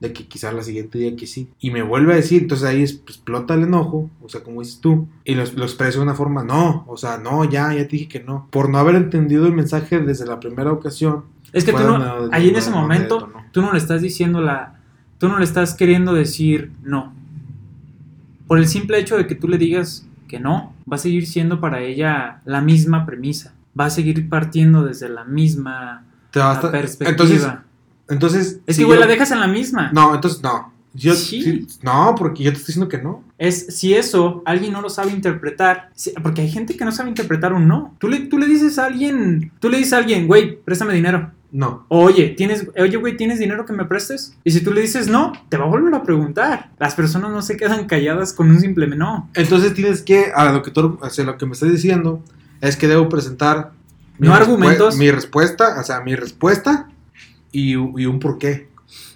de 0.00 0.12
que 0.12 0.26
quizás 0.26 0.52
la 0.52 0.62
siguiente 0.62 0.98
día 0.98 1.14
que 1.16 1.26
sí, 1.26 1.48
y 1.60 1.70
me 1.70 1.82
vuelve 1.82 2.12
a 2.12 2.16
decir, 2.16 2.42
entonces 2.42 2.66
ahí 2.66 2.82
es- 2.82 2.94
pues, 2.94 3.16
explota 3.16 3.54
el 3.54 3.62
enojo, 3.62 4.10
o 4.22 4.28
sea, 4.28 4.42
como 4.42 4.60
dices 4.60 4.80
tú, 4.80 5.06
y 5.24 5.34
lo, 5.34 5.44
lo 5.56 5.64
expreso 5.64 5.98
de 6.00 6.04
una 6.04 6.14
forma, 6.14 6.42
no, 6.44 6.84
o 6.88 6.96
sea, 6.96 7.16
no, 7.18 7.44
ya, 7.44 7.72
ya 7.72 7.82
te 7.84 7.96
dije 7.96 8.08
que 8.08 8.20
no, 8.20 8.48
por 8.50 8.68
no 8.68 8.78
haber 8.78 8.96
entendido 8.96 9.46
el 9.46 9.52
mensaje 9.54 10.00
desde 10.00 10.26
la 10.26 10.40
primera 10.40 10.72
ocasión, 10.72 11.24
es 11.52 11.64
que 11.64 11.72
tú 11.72 11.78
no, 11.78 12.28
ahí 12.32 12.48
en 12.48 12.56
ese 12.56 12.70
de- 12.70 12.76
momento, 12.76 13.28
no. 13.32 13.44
tú 13.52 13.62
no 13.62 13.72
le 13.72 13.78
estás 13.78 14.02
diciendo 14.02 14.40
la, 14.42 14.78
tú 15.18 15.28
no 15.28 15.38
le 15.38 15.44
estás 15.44 15.72
queriendo 15.74 16.12
decir 16.12 16.72
no. 16.82 17.14
Por 18.46 18.58
el 18.58 18.66
simple 18.66 18.98
hecho 18.98 19.16
de 19.16 19.26
que 19.26 19.34
tú 19.36 19.48
le 19.48 19.56
digas 19.56 20.06
que 20.34 20.40
no, 20.40 20.74
va 20.90 20.96
a 20.96 20.98
seguir 20.98 21.26
siendo 21.28 21.60
para 21.60 21.80
ella 21.80 22.40
la 22.44 22.60
misma 22.60 23.06
premisa. 23.06 23.54
Va 23.78 23.86
a 23.86 23.90
seguir 23.90 24.28
partiendo 24.28 24.82
desde 24.82 25.08
la 25.08 25.24
misma 25.24 26.04
perspectiva. 26.72 27.10
entonces, 27.10 27.46
entonces, 28.08 28.60
es 28.66 28.76
si 28.76 28.82
que, 28.82 28.86
güey, 28.86 28.98
la 28.98 29.06
dejas 29.06 29.30
en 29.30 29.38
la 29.40 29.46
misma. 29.46 29.90
No, 29.92 30.12
entonces 30.14 30.42
no. 30.42 30.72
Yo, 30.92 31.14
Sí. 31.14 31.42
sí, 31.42 31.66
no, 31.82 32.14
porque 32.16 32.42
yo 32.42 32.50
te 32.50 32.58
estoy 32.58 32.72
diciendo 32.72 32.88
que 32.88 32.98
no. 32.98 33.22
Es 33.38 33.66
si 33.76 33.94
eso 33.94 34.42
alguien 34.44 34.72
no 34.72 34.80
lo 34.80 34.90
sabe 34.90 35.12
interpretar, 35.12 35.90
porque 36.22 36.42
hay 36.42 36.50
gente 36.50 36.76
que 36.76 36.84
no 36.84 36.90
sabe 36.92 37.08
interpretar 37.10 37.52
un 37.52 37.68
no. 37.68 37.94
Tú 37.98 38.08
le, 38.08 38.20
tú 38.26 38.38
le 38.38 38.46
dices 38.46 38.78
a 38.78 38.86
alguien, 38.86 39.52
tú 39.60 39.68
le 39.68 39.78
dices 39.78 39.92
a 39.92 39.98
alguien, 39.98 40.26
güey, 40.26 40.56
préstame 40.64 40.94
dinero. 40.94 41.30
No. 41.56 41.86
Oye, 41.86 42.30
tienes, 42.30 42.66
oye, 42.76 42.96
güey, 42.96 43.16
¿tienes 43.16 43.38
dinero 43.38 43.64
que 43.64 43.72
me 43.72 43.84
prestes? 43.84 44.36
Y 44.42 44.50
si 44.50 44.60
tú 44.60 44.72
le 44.72 44.80
dices 44.80 45.06
no, 45.06 45.32
te 45.48 45.56
va 45.56 45.64
a 45.66 45.68
volver 45.68 45.94
a 45.94 46.02
preguntar. 46.02 46.70
Las 46.80 46.96
personas 46.96 47.30
no 47.30 47.42
se 47.42 47.56
quedan 47.56 47.86
calladas 47.86 48.32
con 48.32 48.50
un 48.50 48.58
simple 48.58 48.88
no. 48.88 49.30
Entonces 49.34 49.72
tienes 49.72 50.02
que, 50.02 50.32
a 50.34 50.52
lo 50.52 50.62
que 50.64 50.72
tú, 50.72 50.98
sea, 51.10 51.24
lo 51.24 51.38
que 51.38 51.46
me 51.46 51.52
estás 51.52 51.70
diciendo, 51.70 52.20
es 52.60 52.76
que 52.76 52.88
debo 52.88 53.08
presentar 53.08 53.70
No 54.18 54.34
argumentos. 54.34 54.96
Mi 54.98 55.12
respuesta, 55.12 55.80
o 55.80 55.84
sea, 55.84 56.00
mi 56.00 56.16
respuesta 56.16 56.88
y, 57.52 57.74
y 57.74 57.76
un 58.06 58.18
porqué. 58.18 58.68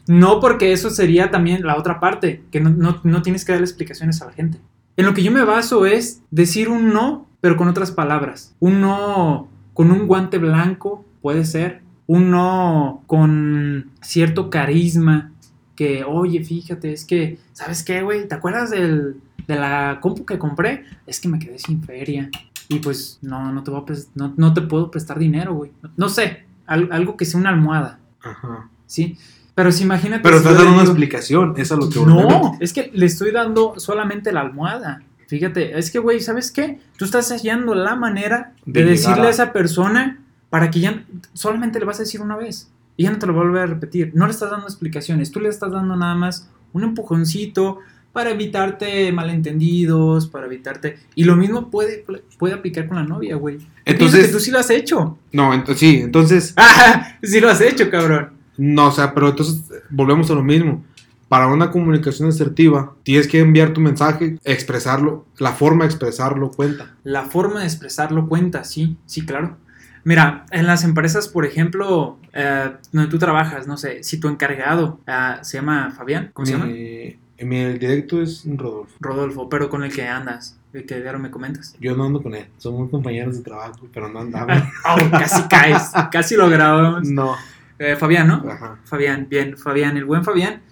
No 0.07 0.39
porque 0.39 0.73
eso 0.73 0.91
sería 0.91 1.33
también 1.33 1.65
la 1.67 1.77
otra 1.77 1.99
parte, 1.99 2.43
que 2.53 2.61
no, 2.61 2.71
no- 2.71 3.01
no 3.03 3.23
tienes 3.23 3.45
que 3.45 3.51
darle 3.51 3.67
explicaciones 3.67 4.23
a 4.23 4.27
la 4.27 4.33
gente. 4.33 4.59
En 4.97 5.07
lo 5.07 5.13
que 5.13 5.25
yo 5.25 5.33
me 5.33 5.43
baso 5.45 5.87
es 5.87 6.23
decir 6.31 6.69
un 6.69 6.93
no, 6.93 7.27
pero 7.41 7.57
con 7.57 7.67
otras 7.67 7.91
palabras. 7.91 8.55
Un 8.61 8.81
no 8.81 9.49
con 9.75 9.91
un 9.91 10.07
guante 10.07 10.39
blanco, 10.39 11.05
puede 11.21 11.45
ser. 11.45 11.83
Un 12.09 12.31
no 12.33 13.05
con 13.07 13.91
cierto 14.03 14.51
carisma. 14.51 15.31
Que, 15.77 16.03
oye, 16.03 16.43
fíjate, 16.43 16.93
es 16.93 17.05
que, 17.05 17.39
¿sabes 17.53 17.85
qué, 17.85 18.03
güey? 18.03 18.27
¿Te 18.27 18.35
acuerdas 18.35 18.71
del, 18.71 19.21
de 19.47 19.55
la 19.55 19.99
compu 20.01 20.27
que 20.27 20.37
compré? 20.37 20.85
Es 21.07 21.21
que 21.21 21.29
me 21.29 21.39
quedé 21.39 21.57
sin 21.61 21.81
feria. 21.85 22.29
Y 22.69 22.81
pues, 22.81 23.21
no, 23.23 23.53
no 23.53 23.63
te, 23.63 23.71
voy 23.71 23.85
a 23.89 23.93
no, 24.17 24.35
no 24.37 24.53
te 24.55 24.63
puedo 24.63 24.91
prestar 24.91 25.21
dinero, 25.21 25.55
güey. 25.55 25.71
No, 25.81 25.91
no 25.97 26.09
sé, 26.09 26.47
al- 26.67 26.89
algo 26.91 27.17
que 27.17 27.25
sea 27.25 27.39
una 27.39 27.51
almohada. 27.51 28.01
Ajá. 28.23 28.69
¿sí? 28.87 29.17
Pero 29.55 29.71
si 29.71 29.85
imagínate. 29.85 30.23
Pero 30.23 30.39
estás 30.39 30.57
dando 30.57 30.73
una 30.73 30.83
explicación, 30.83 31.55
es 31.57 31.71
a 31.71 31.77
lo 31.77 31.89
que. 31.89 32.01
No, 32.01 32.57
es 32.61 32.73
que 32.73 32.91
le 32.93 33.07
estoy 33.07 33.31
dando 33.31 33.75
solamente 33.79 34.33
la 34.33 34.41
almohada. 34.41 35.03
Fíjate, 35.29 35.79
es 35.79 35.91
que, 35.93 35.99
güey, 36.01 36.21
¿sabes 36.21 36.51
qué? 36.51 36.81
Tú 36.97 37.05
estás 37.05 37.29
hallando 37.31 37.75
la 37.75 37.95
manera 37.95 38.55
de, 38.67 38.83
De 38.83 38.91
decirle 38.91 39.27
a- 39.29 39.31
esa 39.31 39.53
persona 39.53 40.19
para 40.51 40.71
que 40.71 40.81
ya 40.81 41.05
solamente 41.33 41.79
le 41.79 41.85
vas 41.85 41.99
a 41.99 42.03
decir 42.03 42.21
una 42.21 42.37
vez 42.37 42.71
y 42.97 43.05
ya 43.05 43.11
no 43.11 43.19
te 43.19 43.27
lo 43.27 43.35
va 43.35 43.63
a 43.63 43.67
repetir. 43.67 44.13
No 44.15 44.27
le 44.27 44.33
estás 44.33 44.51
dando 44.51 44.67
explicaciones, 44.67 45.31
tú 45.31 45.41
le 45.41 45.49
estás 45.49 45.71
dando 45.73 45.97
nada 45.97 46.15
más 46.15 46.49
un 46.73 46.85
empujoncito 46.85 47.79
para 48.13 48.31
evitarte 48.31 49.13
malentendidos, 49.13 50.27
para 50.27 50.47
evitarte... 50.47 50.99
Y 51.15 51.25
lo 51.25 51.37
mismo 51.37 51.71
puede, 51.71 52.05
puede 52.39 52.55
aplicar 52.55 52.89
con 52.89 52.97
la 52.97 53.05
novia, 53.05 53.37
güey. 53.37 53.57
Entonces... 53.57 53.87
Entonces- 53.87 54.27
que 54.27 54.33
tú 54.33 54.41
sí 54.41 54.51
lo 54.51 54.59
has 54.59 54.71
hecho. 54.71 55.19
No, 55.33 55.55
entonces 55.55 55.79
sí, 55.79 56.01
entonces, 56.03 56.55
¡Ah! 56.57 57.17
Sí 57.23 57.39
lo 57.41 57.49
has 57.49 57.61
hecho, 57.61 57.91
cabrón. 57.91 58.31
no, 58.57 58.89
o 58.89 58.93
sea, 58.93 59.15
pero 59.15 59.29
entonces 59.29 59.63
volvemos 59.91 60.31
a 60.31 60.35
lo 60.35 60.43
mismo. 60.43 60.85
Para 61.29 61.47
una 61.49 61.71
comunicación 61.71 62.31
asertiva, 62.31 62.95
tienes 63.03 63.29
que 63.29 63.39
enviar 63.39 63.75
tu 63.75 63.81
mensaje, 63.83 64.39
expresarlo, 64.45 65.27
la 65.39 65.53
forma 65.53 65.85
de 65.85 65.91
expresarlo 65.91 66.51
cuenta. 66.51 66.97
La 67.05 67.27
forma 67.27 67.61
de 67.61 67.67
expresarlo 67.67 68.27
cuenta, 68.29 68.65
sí, 68.65 68.97
sí, 69.05 69.27
claro. 69.27 69.59
Mira, 70.05 70.47
en 70.51 70.67
las 70.67 70.85
empresas, 70.85 71.29
por 71.29 71.45
ejemplo, 71.45 72.19
eh, 72.33 72.73
donde 72.93 73.11
tú 73.11 73.19
trabajas, 73.19 73.67
no 73.67 73.77
sé, 73.77 74.03
si 74.03 74.19
tu 74.21 74.29
encargado 74.29 75.01
ah, 75.07 75.41
se 75.43 75.59
llama 75.59 75.91
Fabián, 75.91 76.31
¿cómo 76.33 76.47
se 76.47 76.53
llama? 76.53 76.67
Mi, 76.67 77.65
directo 77.79 78.21
es 78.23 78.45
Rodolfo. 78.47 78.95
Rodolfo, 79.01 79.49
pero 79.49 79.69
con 79.69 79.85
el 79.85 79.93
que 79.93 80.07
andas, 80.07 80.59
el 80.73 80.87
que 80.87 80.97
ahora 80.97 81.19
me 81.19 81.31
comentas. 81.31 81.77
Yo 81.81 81.97
no 81.97 82.05
ando 82.05 82.23
con 82.23 82.35
él, 82.35 82.47
somos 82.59 82.91
compañeros 82.91 83.37
de 83.37 83.43
trabajo, 83.43 83.89
pero 83.93 84.09
no 84.09 84.21
andamos. 84.21 84.57
Oh, 84.85 85.11
casi 85.11 85.43
caes, 85.49 85.93
casi 86.11 86.37
lo 86.37 86.49
grabamos. 86.49 87.09
no. 87.09 87.37
Eh, 87.79 87.95
Fabián, 87.95 88.27
¿no? 88.27 88.45
Ajá. 88.51 88.81
Fabián, 88.85 89.29
bien, 89.31 89.57
Fabián, 89.57 89.97
el 89.97 90.05
buen 90.05 90.25
Fabián. 90.25 90.63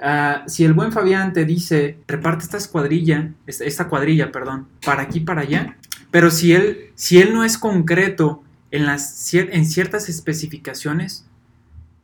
ah, 0.00 0.42
si 0.48 0.64
el 0.64 0.72
buen 0.72 0.90
Fabián 0.90 1.32
te 1.32 1.44
dice, 1.44 1.98
reparte 2.08 2.44
esta 2.44 2.58
cuadrilla, 2.70 3.32
esta, 3.46 3.64
esta 3.64 3.88
cuadrilla, 3.88 4.32
perdón, 4.32 4.66
para 4.84 5.02
aquí, 5.02 5.20
para 5.20 5.42
allá, 5.42 5.76
Pero 6.10 6.30
si 6.30 6.54
él, 6.54 6.90
si 6.94 7.20
él 7.20 7.32
no 7.34 7.44
es 7.44 7.58
concreto 7.58 8.42
en, 8.70 8.86
las, 8.86 9.32
en 9.34 9.64
ciertas 9.66 10.08
especificaciones, 10.08 11.26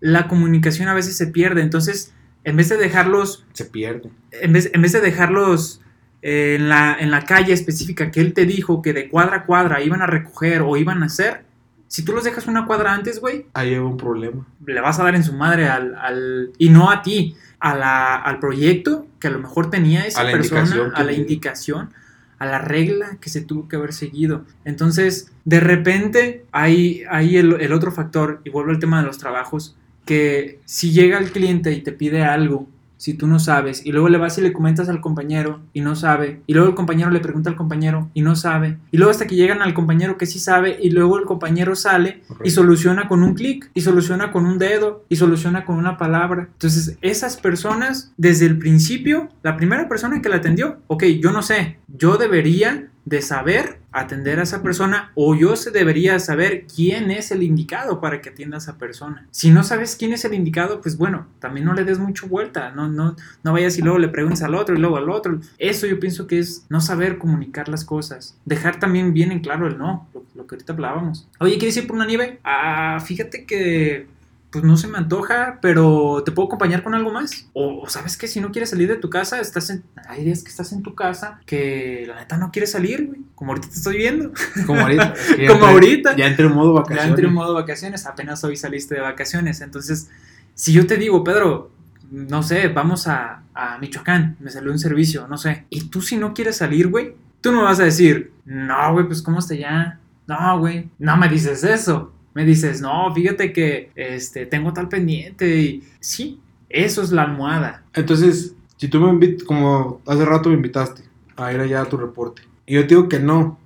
la 0.00 0.28
comunicación 0.28 0.88
a 0.88 0.94
veces 0.94 1.16
se 1.16 1.26
pierde. 1.28 1.62
Entonces, 1.62 2.12
en 2.44 2.56
vez 2.56 2.68
de 2.68 2.76
dejarlos 2.76 3.44
Se 3.52 3.64
pierde. 3.64 4.11
en 4.33 4.52
vez, 4.52 4.71
en 4.73 4.83
vez 4.83 4.92
de 4.92 5.00
dejarlos 5.00 5.80
eh, 6.23 6.56
en, 6.59 6.68
la, 6.68 6.97
en 6.99 7.11
la 7.11 7.25
calle 7.25 7.52
específica 7.52 8.11
que 8.11 8.21
él 8.21 8.33
te 8.35 8.44
dijo 8.47 8.83
que 8.83 8.92
de 8.92 9.09
cuadra 9.09 9.37
a 9.37 9.44
cuadra 9.47 9.83
iban 9.83 10.02
a 10.02 10.06
recoger 10.06 10.62
o 10.62 10.76
iban 10.76 11.02
a 11.02 11.06
hacer, 11.06 11.44
si 11.88 12.04
tú 12.04 12.12
los 12.12 12.25
dejas 12.25 12.47
una 12.47 12.66
cuadra 12.66 12.92
antes, 12.92 13.21
güey, 13.21 13.47
Ahí 13.54 13.71
hay 13.71 13.76
un 13.78 13.97
problema. 13.97 14.47
le 14.66 14.80
vas 14.80 14.99
a 14.99 15.04
dar 15.04 15.14
en 15.14 15.23
su 15.23 15.33
madre 15.35 15.68
al, 15.68 15.94
al- 15.94 16.50
y 16.59 16.68
no 16.71 16.90
a 16.90 17.02
ti, 17.02 17.37
a 17.61 17.75
la- 17.76 18.16
al 18.16 18.40
proyecto 18.40 19.06
que 19.21 19.28
a 19.28 19.30
lo 19.30 19.38
mejor 19.38 19.71
tenía 19.71 20.04
esa 20.06 20.23
A 20.23 20.30
persona, 20.30 20.92
a 20.94 21.04
la 21.04 21.12
indicación, 21.12 21.90
a 22.38 22.47
la 22.47 22.59
regla 22.59 23.19
que 23.21 23.31
se 23.31 23.41
tuvo 23.41 23.69
que 23.69 23.76
haber 23.76 23.93
seguido. 23.93 24.45
Entonces, 24.64 25.33
de 25.45 25.61
repente, 25.61 26.45
hay, 26.53 27.03
hay 27.11 27.37
el, 27.37 27.61
el 27.61 27.73
otro 27.73 27.93
factor, 27.93 28.41
y 28.45 28.50
vuelvo 28.50 28.71
al 28.71 28.79
tema 28.79 29.00
de 29.00 29.07
los 29.07 29.19
trabajos, 29.19 29.76
que 30.05 30.61
si 30.64 30.93
llega 30.93 31.19
el 31.19 31.31
cliente 31.31 31.73
y 31.73 31.81
te 31.81 31.93
pide 31.93 32.23
algo, 32.23 32.69
si 33.04 33.12
tú 33.12 33.26
no 33.26 33.38
sabes, 33.38 33.84
y 33.84 33.92
luego 33.92 34.08
le 34.08 34.16
vas 34.16 34.38
y 34.38 34.40
le 34.40 34.54
comentas 34.54 34.88
al 34.88 35.02
compañero 35.02 35.61
y 35.75 35.82
no 35.82 35.94
sabe, 35.94 36.40
y 36.46 36.54
luego 36.54 36.70
el 36.70 36.75
compañero 36.75 37.11
le 37.11 37.20
pregunta 37.20 37.50
al 37.50 37.54
compañero 37.54 38.08
y 38.14 38.23
no 38.23 38.34
sabe, 38.34 38.78
y 38.90 38.96
luego 38.96 39.11
hasta 39.11 39.26
que 39.26 39.34
llegan 39.34 39.61
al 39.61 39.75
compañero 39.75 40.16
que 40.16 40.25
sí 40.25 40.38
sabe, 40.38 40.78
y 40.80 40.88
luego 40.88 41.18
el 41.18 41.26
compañero 41.26 41.76
sale 41.76 42.23
y 42.42 42.49
soluciona 42.49 43.06
con 43.06 43.23
un 43.23 43.34
clic, 43.34 43.70
y 43.75 43.82
soluciona 43.82 44.32
con 44.32 44.46
un 44.46 44.56
dedo, 44.58 45.04
y 45.11 45.16
soluciona 45.16 45.66
con 45.66 45.76
una 45.76 45.99
palabra. 45.99 46.49
Entonces, 46.52 46.96
esas 47.02 47.37
personas, 47.37 48.11
desde 48.16 48.46
el 48.46 48.56
principio, 48.56 49.28
la 49.42 49.58
primera 49.58 49.87
persona 49.87 50.23
que 50.23 50.30
la 50.30 50.37
atendió, 50.37 50.78
ok, 50.87 51.04
yo 51.20 51.30
no 51.30 51.42
sé, 51.42 51.76
yo 51.88 52.16
debería 52.16 52.88
de 53.04 53.20
saber 53.20 53.80
atender 53.92 54.40
a 54.40 54.42
esa 54.42 54.62
persona 54.62 55.12
o 55.14 55.34
yo 55.34 55.56
se 55.56 55.70
debería 55.70 56.18
saber 56.18 56.66
quién 56.66 57.11
es 57.11 57.30
el 57.30 57.42
indicado 57.42 58.00
para 58.00 58.20
que 58.20 58.30
atienda 58.30 58.56
a 58.56 58.58
esa 58.58 58.76
persona. 58.76 59.26
Si 59.30 59.50
no 59.50 59.62
sabes 59.62 59.96
quién 59.96 60.12
es 60.12 60.25
el 60.25 60.34
indicado, 60.34 60.80
pues 60.80 60.96
bueno, 60.96 61.26
también 61.38 61.66
no 61.66 61.75
le 61.75 61.84
des 61.84 61.99
mucho 61.99 62.26
vuelta, 62.26 62.70
no, 62.70 62.88
no, 62.88 63.14
no 63.42 63.52
vayas 63.52 63.78
y 63.78 63.82
luego 63.82 63.99
le 63.99 64.08
preguntes 64.08 64.42
al 64.42 64.54
otro 64.54 64.75
y 64.75 64.78
luego 64.78 64.96
al 64.96 65.11
otro. 65.11 65.40
Eso 65.58 65.87
yo 65.87 66.00
pienso 66.00 66.26
que 66.26 66.38
es 66.38 66.66
no 66.68 66.80
saber 66.80 67.18
comunicar 67.18 67.68
las 67.68 67.84
cosas, 67.84 68.37
dejar 68.44 68.80
también 68.80 69.12
bien 69.12 69.30
en 69.30 69.40
claro 69.40 69.68
el 69.68 69.78
no, 69.78 70.08
lo, 70.12 70.25
lo 70.34 70.46
que 70.46 70.56
ahorita 70.56 70.73
hablábamos. 70.73 71.28
Oye, 71.38 71.58
¿quieres 71.58 71.76
ir 71.76 71.87
por 71.87 71.96
una 71.96 72.06
nieve? 72.06 72.40
Ah, 72.42 72.99
fíjate 73.04 73.44
que 73.44 74.08
pues 74.54 74.62
no 74.62 74.76
se 74.76 74.87
me 74.87 74.99
antoja, 74.99 75.58
pero 75.61 76.23
te 76.25 76.30
puedo 76.30 76.46
acompañar 76.46 76.84
con 76.84 76.94
algo 76.94 77.11
más. 77.11 77.49
O, 77.54 77.88
sabes 77.88 78.16
que 78.16 78.28
si 78.28 78.40
no 78.40 78.52
quieres 78.52 78.70
salir 78.70 78.87
de 78.87 78.94
tu 78.94 79.11
casa, 79.11 79.40
estás 79.40 79.68
en, 79.70 79.82
hay 80.08 80.23
días 80.23 80.44
que 80.44 80.49
estás 80.49 80.73
en 80.73 80.84
tu 80.84 80.94
casa 80.94 81.40
que 81.44 82.04
la 82.06 82.14
neta 82.14 82.37
no 82.37 82.52
quieres 82.52 82.70
salir, 82.70 83.04
güey. 83.04 83.20
Como 83.34 83.50
ahorita 83.50 83.66
te 83.66 83.75
estoy 83.75 83.96
viendo. 83.96 84.30
Como 84.64 84.78
ahorita. 84.78 85.12
es 85.16 85.34
que 85.34 85.42
ya 85.42 85.49
Como 85.49 85.66
ahorita. 85.66 86.14
Ya 86.14 86.28
entré 86.28 86.46
en 86.46 86.52
modo 86.52 86.73
Ya 86.73 86.82
vacaciones. 86.82 87.11
entré 87.11 87.26
en 87.26 87.34
modo 87.34 87.54
vacaciones, 87.54 88.06
apenas 88.06 88.44
hoy 88.44 88.56
saliste 88.56 88.94
de 88.94 89.00
vacaciones. 89.00 89.61
Entonces, 89.61 90.08
si 90.54 90.73
yo 90.73 90.87
te 90.87 90.99
digo, 90.99 91.25
Pedro, 91.25 91.73
no 92.12 92.44
sé, 92.44 92.68
vamos 92.68 93.08
a, 93.08 93.42
a 93.54 93.78
Michoacán, 93.78 94.37
me 94.38 94.50
salió 94.52 94.70
un 94.70 94.78
servicio, 94.78 95.26
no 95.26 95.37
sé. 95.37 95.64
Y 95.68 95.88
tú 95.88 96.00
si 96.00 96.16
no 96.16 96.32
quieres 96.32 96.58
salir, 96.58 96.87
güey, 96.90 97.16
tú 97.40 97.50
no 97.50 97.58
me 97.58 97.64
vas 97.64 97.80
a 97.80 97.84
decir, 97.87 98.30
no, 98.44 98.92
güey, 98.92 99.04
pues 99.04 99.20
cómo 99.20 99.40
está 99.40 99.56
ya. 99.56 99.99
No, 100.28 100.61
güey, 100.61 100.90
no 101.00 101.16
me 101.16 101.28
dices 101.28 101.64
eso. 101.64 102.13
Me 102.35 102.45
dices, 102.45 102.81
no, 102.81 103.12
fíjate 103.14 103.53
que 103.53 103.91
este, 103.95 104.47
tengo 104.47 104.73
tal 104.73 104.88
pendiente. 104.88 105.57
Y 105.61 105.85
sí, 106.00 106.41
eso 106.69 107.03
es 107.03 107.11
la 107.12 107.23
almohada. 107.23 107.85
Entonces, 107.95 108.55
si 108.76 108.88
tú 108.88 109.00
me 109.00 109.09
invitas, 109.11 109.45
como 109.45 110.00
hace 110.07 110.25
rato 110.25 110.49
me 110.49 110.57
invitaste 110.57 111.03
a 111.37 111.53
ir 111.53 111.61
allá 111.61 111.83
a 111.83 111.88
tu 111.88 111.97
reporte, 111.97 112.43
y 112.67 112.75
yo 112.75 112.83
te 112.83 112.88
digo 112.88 113.09
que 113.09 113.21
no, 113.21 113.59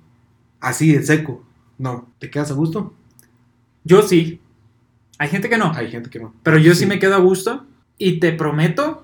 así 0.59 0.93
en 0.93 1.05
seco, 1.05 1.43
no, 1.77 2.09
¿te 2.19 2.29
quedas 2.29 2.51
a 2.51 2.53
gusto? 2.53 2.93
Yo 3.83 4.01
sí. 4.03 4.39
Hay 5.17 5.29
gente 5.29 5.49
que 5.49 5.57
no, 5.57 5.73
Hay 5.73 5.89
gente 5.89 6.09
que 6.09 6.19
no. 6.19 6.33
pero 6.43 6.57
yo 6.57 6.73
sí 6.73 6.81
Sí. 6.81 6.85
me 6.85 6.99
quedo 6.99 7.15
a 7.15 7.19
gusto. 7.19 7.65
Y 7.97 8.19
te 8.21 8.31
prometo 8.31 9.03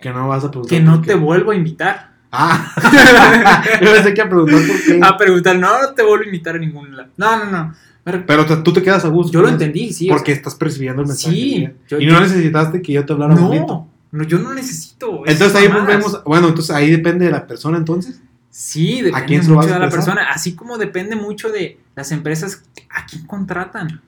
Que 0.00 0.10
no 0.10 0.26
vas 0.28 0.42
a 0.44 0.50
preguntar. 0.50 0.76
que 0.78 0.82
no 0.82 0.92
por 0.96 1.00
qué. 1.02 1.06
te 1.12 1.14
vuelvo 1.16 1.50
a 1.52 1.54
invitar. 1.54 2.12
Ah, 2.32 2.72
yo 3.82 3.92
pensé 3.92 4.14
que 4.14 4.22
a 4.22 4.28
preguntar 4.28 4.60
por 4.66 4.82
qué. 4.84 5.00
a 5.02 5.16
preguntar, 5.16 5.56
no, 5.58 5.80
no 5.82 5.88
te 5.94 6.02
vuelvo 6.02 6.22
a 6.22 6.26
invitar 6.26 6.56
a 6.56 6.58
ningún 6.58 6.96
lado. 6.96 7.10
No, 7.16 7.44
no, 7.44 7.50
no. 7.50 7.74
Pero 8.04 8.62
tú 8.62 8.72
te 8.72 8.82
quedas 8.82 9.04
a 9.04 9.08
gusto. 9.08 9.32
yo 9.32 9.40
lo 9.42 9.46
¿no? 9.46 9.52
entendí, 9.52 9.92
sí. 9.92 10.10
o 10.10 10.14
Porque 10.14 10.32
estás 10.32 10.54
percibiendo 10.56 11.02
el 11.02 11.08
mensaje. 11.08 11.34
sí. 11.34 11.68
yo- 11.88 12.00
y 12.00 12.06
no 12.06 12.20
necesitaste 12.20 12.82
que 12.82 12.92
yo 12.92 13.04
te 13.06 13.12
hablara 13.12 13.34
bonito. 13.34 13.66
no, 13.66 13.88
no, 14.10 14.24
yo 14.24 14.38
no 14.38 14.52
necesito. 14.54 15.22
Entonces 15.26 15.54
ahí 15.54 15.68
mamadas. 15.68 15.86
volvemos. 15.86 16.24
Bueno, 16.24 16.48
entonces 16.48 16.74
ahí 16.74 16.90
depende 16.90 17.26
de 17.26 17.30
la 17.30 17.46
persona, 17.46 17.78
entonces. 17.78 18.20
Sí, 18.50 18.96
depende 19.02 19.18
¿A 19.18 19.24
quién 19.24 19.42
se 19.42 19.50
mucho 19.50 19.68
de 19.68 19.78
la 19.78 19.88
persona, 19.88 20.26
así 20.30 20.54
como 20.54 20.76
depende 20.78 21.16
mucho 21.16 21.50
de 21.50 21.78
las 21.94 22.12
empresas 22.12 22.64
a 22.90 23.06
quién 23.06 23.26
contratan. 23.26 24.02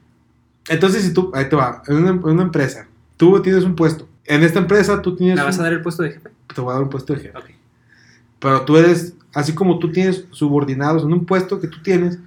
Entonces, 0.68 1.02
si 1.04 1.14
tú, 1.14 1.30
ahí 1.35 1.48
te 1.48 1.57
va, 1.57 1.83
en 1.88 1.96
una, 2.22 2.42
empresa, 2.42 2.87
tú 3.16 3.40
tienes 3.40 3.64
un 3.64 3.74
puesto. 3.74 4.07
En 4.26 4.42
esta 4.42 4.59
empresa 4.59 5.00
tú 5.00 5.14
tienes. 5.16 5.37
¿Me 5.37 5.42
vas 5.44 5.54
un- 5.57 5.61
a 5.61 5.64
dar 5.64 5.72
el 5.74 5.83
puesto 5.83 6.02
de 6.02 6.11
jefe? 6.12 6.30
Te 6.54 6.61
voy 6.61 6.70
a 6.70 6.74
dar 6.74 6.83
un 6.83 6.90
puesto 6.90 7.14
de 7.14 7.20
jefe. 7.20 7.38
Ok. 7.38 7.44
Pero 8.38 8.62
tú 8.62 8.76
eres, 8.76 9.14
así 9.33 9.52
como 9.54 9.78
tú 9.78 9.90
tienes 9.92 10.24
subordinados 10.30 11.04
en 11.04 11.12
un 11.12 11.24
puesto 11.24 11.61
que 11.61 11.68
tú 11.68 11.80
tienes 11.83 12.18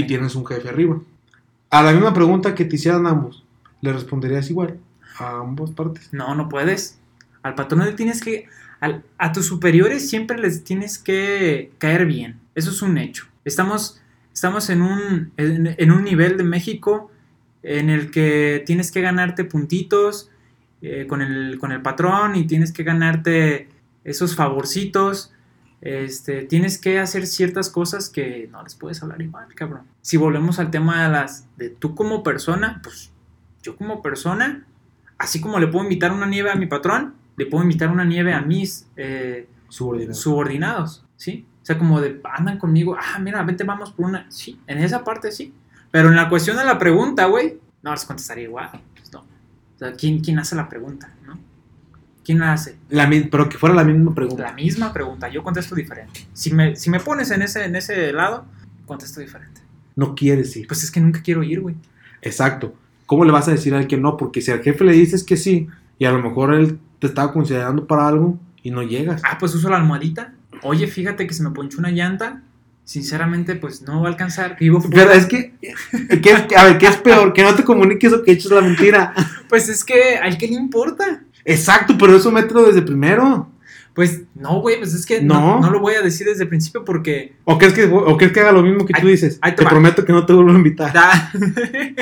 y 0.00 0.06
tienes 0.06 0.34
un 0.34 0.46
jefe 0.46 0.68
arriba. 0.68 1.00
A 1.70 1.82
la 1.82 1.92
misma 1.92 2.14
pregunta 2.14 2.54
que 2.54 2.64
te 2.64 2.76
hicieran 2.76 3.06
ambos, 3.06 3.44
le 3.80 3.92
responderías 3.92 4.48
igual 4.50 4.78
a 5.18 5.40
ambas 5.40 5.70
partes. 5.70 6.08
No, 6.12 6.34
no 6.34 6.48
puedes. 6.48 6.98
Al 7.42 7.54
patrón 7.54 7.84
le 7.84 7.92
tienes 7.92 8.22
que. 8.22 8.46
a 9.18 9.32
tus 9.32 9.46
superiores 9.46 10.08
siempre 10.08 10.38
les 10.38 10.64
tienes 10.64 10.98
que 10.98 11.72
caer 11.78 12.06
bien. 12.06 12.38
Eso 12.54 12.70
es 12.70 12.82
un 12.82 12.96
hecho. 12.98 13.26
Estamos, 13.44 14.00
estamos 14.32 14.70
en, 14.70 14.82
un, 14.82 15.32
en, 15.36 15.74
en 15.76 15.90
un 15.90 16.04
nivel 16.04 16.36
de 16.36 16.44
México 16.44 17.10
en 17.62 17.90
el 17.90 18.10
que 18.10 18.62
tienes 18.66 18.92
que 18.92 19.00
ganarte 19.00 19.44
puntitos 19.44 20.30
eh, 20.80 21.06
con, 21.08 21.22
el, 21.22 21.58
con 21.58 21.72
el 21.72 21.82
patrón 21.82 22.36
y 22.36 22.46
tienes 22.46 22.72
que 22.72 22.84
ganarte 22.84 23.68
esos 24.04 24.36
favorcitos. 24.36 25.32
Este, 25.80 26.42
tienes 26.42 26.78
que 26.78 26.98
hacer 26.98 27.26
ciertas 27.26 27.70
cosas 27.70 28.08
que 28.08 28.48
no 28.50 28.62
les 28.62 28.74
puedes 28.74 29.02
hablar 29.02 29.22
igual, 29.22 29.46
cabrón. 29.54 29.82
Si 30.02 30.16
volvemos 30.16 30.58
al 30.58 30.70
tema 30.70 31.04
de 31.04 31.08
las 31.10 31.46
de 31.56 31.70
tú 31.70 31.94
como 31.94 32.22
persona, 32.22 32.80
pues 32.82 33.12
yo 33.62 33.76
como 33.76 34.02
persona 34.02 34.66
así 35.18 35.40
como 35.40 35.58
le 35.58 35.66
puedo 35.66 35.84
invitar 35.84 36.12
una 36.12 36.26
nieve 36.26 36.50
a 36.50 36.54
mi 36.54 36.66
patrón, 36.66 37.14
le 37.36 37.46
puedo 37.46 37.62
invitar 37.62 37.90
una 37.90 38.04
nieve 38.04 38.32
a 38.32 38.40
mis 38.40 38.86
eh, 38.96 39.48
Subordinado. 39.68 40.14
subordinados, 40.14 41.04
¿sí? 41.16 41.46
O 41.62 41.66
sea, 41.68 41.76
como 41.76 42.00
de, 42.00 42.20
andan 42.24 42.58
conmigo, 42.58 42.96
ah, 42.98 43.18
mira, 43.18 43.42
vente, 43.42 43.64
vamos 43.64 43.92
por 43.92 44.06
una, 44.06 44.30
sí, 44.30 44.58
en 44.66 44.78
esa 44.78 45.04
parte 45.04 45.30
sí. 45.30 45.52
Pero 45.90 46.08
en 46.08 46.16
la 46.16 46.28
cuestión 46.28 46.56
de 46.56 46.64
la 46.64 46.78
pregunta, 46.78 47.26
güey, 47.26 47.60
no 47.82 47.90
les 47.90 48.04
contestaría 48.04 48.44
igual, 48.44 48.70
pues 48.96 49.12
no. 49.12 49.20
O 49.20 49.78
sea, 49.78 49.92
¿quién, 49.92 50.20
quién 50.20 50.38
hace 50.38 50.56
la 50.56 50.68
pregunta, 50.68 51.12
no? 51.26 51.38
¿Quién 52.28 52.40
la 52.40 52.52
hace? 52.52 52.76
La 52.90 53.08
pero 53.30 53.48
que 53.48 53.56
fuera 53.56 53.74
la 53.74 53.84
misma 53.84 54.14
pregunta. 54.14 54.42
La 54.42 54.52
misma 54.52 54.92
pregunta, 54.92 55.30
yo 55.30 55.42
contesto 55.42 55.74
diferente. 55.74 56.26
Si 56.34 56.52
me, 56.52 56.76
si 56.76 56.90
me 56.90 57.00
pones 57.00 57.30
en 57.30 57.40
ese, 57.40 57.64
en 57.64 57.74
ese 57.74 58.12
lado, 58.12 58.44
contesto 58.84 59.20
diferente. 59.20 59.62
No 59.96 60.14
quieres 60.14 60.54
ir. 60.54 60.66
Pues 60.66 60.84
es 60.84 60.90
que 60.90 61.00
nunca 61.00 61.22
quiero 61.22 61.42
ir, 61.42 61.62
güey. 61.62 61.74
Exacto. 62.20 62.74
¿Cómo 63.06 63.24
le 63.24 63.32
vas 63.32 63.48
a 63.48 63.52
decir 63.52 63.74
al 63.74 63.86
que 63.86 63.96
no? 63.96 64.18
Porque 64.18 64.42
si 64.42 64.50
al 64.50 64.60
jefe 64.60 64.84
le 64.84 64.92
dices 64.92 65.24
que 65.24 65.38
sí, 65.38 65.68
y 65.98 66.04
a 66.04 66.12
lo 66.12 66.20
mejor 66.22 66.52
él 66.52 66.78
te 66.98 67.06
estaba 67.06 67.32
considerando 67.32 67.86
para 67.86 68.06
algo 68.06 68.38
y 68.62 68.72
no 68.72 68.82
llegas. 68.82 69.22
Ah, 69.24 69.38
pues 69.40 69.54
uso 69.54 69.70
la 69.70 69.78
almohadita. 69.78 70.34
Oye, 70.64 70.86
fíjate 70.86 71.26
que 71.26 71.32
se 71.32 71.42
me 71.42 71.52
ponchó 71.52 71.78
una 71.78 71.92
llanta. 71.92 72.42
Sinceramente, 72.84 73.56
pues 73.56 73.80
no 73.80 74.02
va 74.02 74.08
a 74.08 74.10
alcanzar. 74.10 74.58
Vivo 74.60 74.82
Pero 74.90 75.04
fuera. 75.04 75.14
es 75.14 75.24
que, 75.24 75.54
¿qué 76.20 76.54
a 76.54 76.64
ver, 76.64 76.76
¿qué 76.76 76.88
es 76.88 76.98
peor? 76.98 77.32
Que 77.32 77.42
no 77.42 77.54
te 77.54 77.64
comuniques 77.64 78.12
o 78.12 78.22
que 78.22 78.32
eches 78.32 78.50
la 78.50 78.60
mentira. 78.60 79.14
Pues 79.48 79.70
es 79.70 79.82
que 79.82 80.18
al 80.18 80.36
que 80.36 80.46
le 80.46 80.56
importa. 80.56 81.22
Exacto, 81.52 81.96
pero 81.98 82.16
eso 82.16 82.30
mételo 82.30 82.64
desde 82.64 82.82
primero. 82.82 83.48
Pues 83.94 84.22
no, 84.36 84.60
güey, 84.60 84.78
pues 84.78 84.94
es 84.94 85.04
que 85.04 85.20
no. 85.22 85.34
No. 85.40 85.60
no 85.60 85.70
lo 85.70 85.80
voy 85.80 85.94
a 85.94 86.02
decir 86.02 86.26
desde 86.26 86.44
el 86.44 86.48
principio 86.48 86.84
porque. 86.84 87.34
¿O 87.44 87.58
crees 87.58 87.72
que, 87.74 87.84
o 87.86 88.16
crees 88.16 88.32
que 88.32 88.40
haga 88.40 88.52
lo 88.52 88.62
mismo 88.62 88.86
que 88.86 88.94
tú 89.00 89.08
dices? 89.08 89.40
te 89.40 89.64
prometo 89.64 90.04
que 90.04 90.12
no 90.12 90.24
te 90.24 90.32
vuelvo 90.32 90.52
a 90.52 90.54
invitar. 90.54 90.92
Da- 90.92 91.32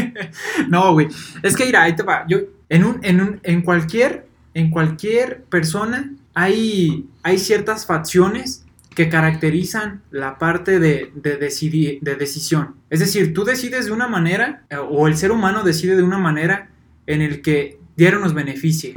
no, 0.68 0.92
güey. 0.92 1.08
Es 1.42 1.56
que 1.56 1.64
mira, 1.64 1.82
ahí 1.82 1.96
te 1.96 2.02
va. 2.02 2.24
Yo, 2.28 2.38
en 2.68 2.84
un, 2.84 2.98
en 3.02 3.20
un, 3.20 3.40
en 3.42 3.62
cualquier, 3.62 4.26
en 4.54 4.70
cualquier 4.70 5.44
persona 5.44 6.12
hay, 6.34 7.06
hay 7.22 7.38
ciertas 7.38 7.86
facciones 7.86 8.64
que 8.94 9.08
caracterizan 9.08 10.02
la 10.10 10.38
parte 10.38 10.78
de, 10.78 11.12
de, 11.14 11.38
decidi- 11.40 11.98
de 12.00 12.14
decisión. 12.16 12.74
Es 12.90 13.00
decir, 13.00 13.32
tú 13.34 13.44
decides 13.44 13.86
de 13.86 13.92
una 13.92 14.08
manera, 14.08 14.64
eh, 14.70 14.76
o 14.76 15.06
el 15.06 15.16
ser 15.16 15.32
humano 15.32 15.62
decide 15.64 15.96
de 15.96 16.02
una 16.02 16.18
manera 16.18 16.70
en 17.06 17.20
el 17.22 17.42
que 17.42 17.78
diario 17.96 18.18
nos 18.18 18.34
beneficie. 18.34 18.94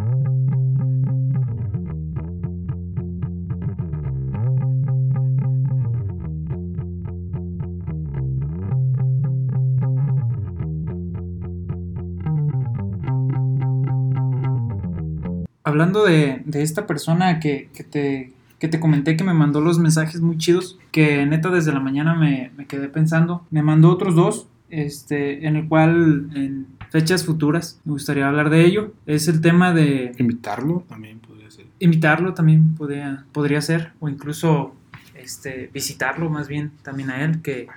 Hablando 15.69 16.03
de, 16.03 16.41
de 16.45 16.61
esta 16.63 16.87
persona 16.87 17.39
que, 17.39 17.69
que 17.73 17.83
te, 17.83 18.33
que 18.59 18.67
te 18.67 18.79
comenté 18.79 19.15
que 19.15 19.23
me 19.23 19.33
mandó 19.33 19.61
los 19.61 19.79
mensajes 19.79 20.19
muy 20.21 20.37
chidos, 20.37 20.77
que 20.91 21.25
neta 21.25 21.49
desde 21.49 21.71
la 21.71 21.79
mañana 21.79 22.15
me, 22.15 22.51
me 22.57 22.65
quedé 22.65 22.89
pensando. 22.89 23.45
Me 23.51 23.61
mandó 23.61 23.89
otros 23.89 24.15
dos, 24.15 24.47
este, 24.69 25.47
en 25.47 25.55
el 25.55 25.67
cual 25.67 26.29
en 26.35 26.67
fechas 26.89 27.25
futuras 27.25 27.79
me 27.85 27.93
gustaría 27.93 28.27
hablar 28.27 28.49
de 28.49 28.65
ello. 28.65 28.93
Es 29.05 29.27
el 29.27 29.41
tema 29.41 29.73
de 29.73 30.13
Invitarlo 30.17 30.85
también 30.89 31.19
podría 31.19 31.49
ser. 31.51 31.65
invitarlo 31.79 32.33
también 32.33 32.75
podría, 32.75 33.25
podría 33.31 33.61
ser, 33.61 33.93
o 33.99 34.09
incluso 34.09 34.75
este, 35.15 35.69
visitarlo 35.73 36.29
más 36.29 36.47
bien 36.47 36.71
también 36.83 37.09
a 37.11 37.23
él, 37.23 37.41
que, 37.41 37.67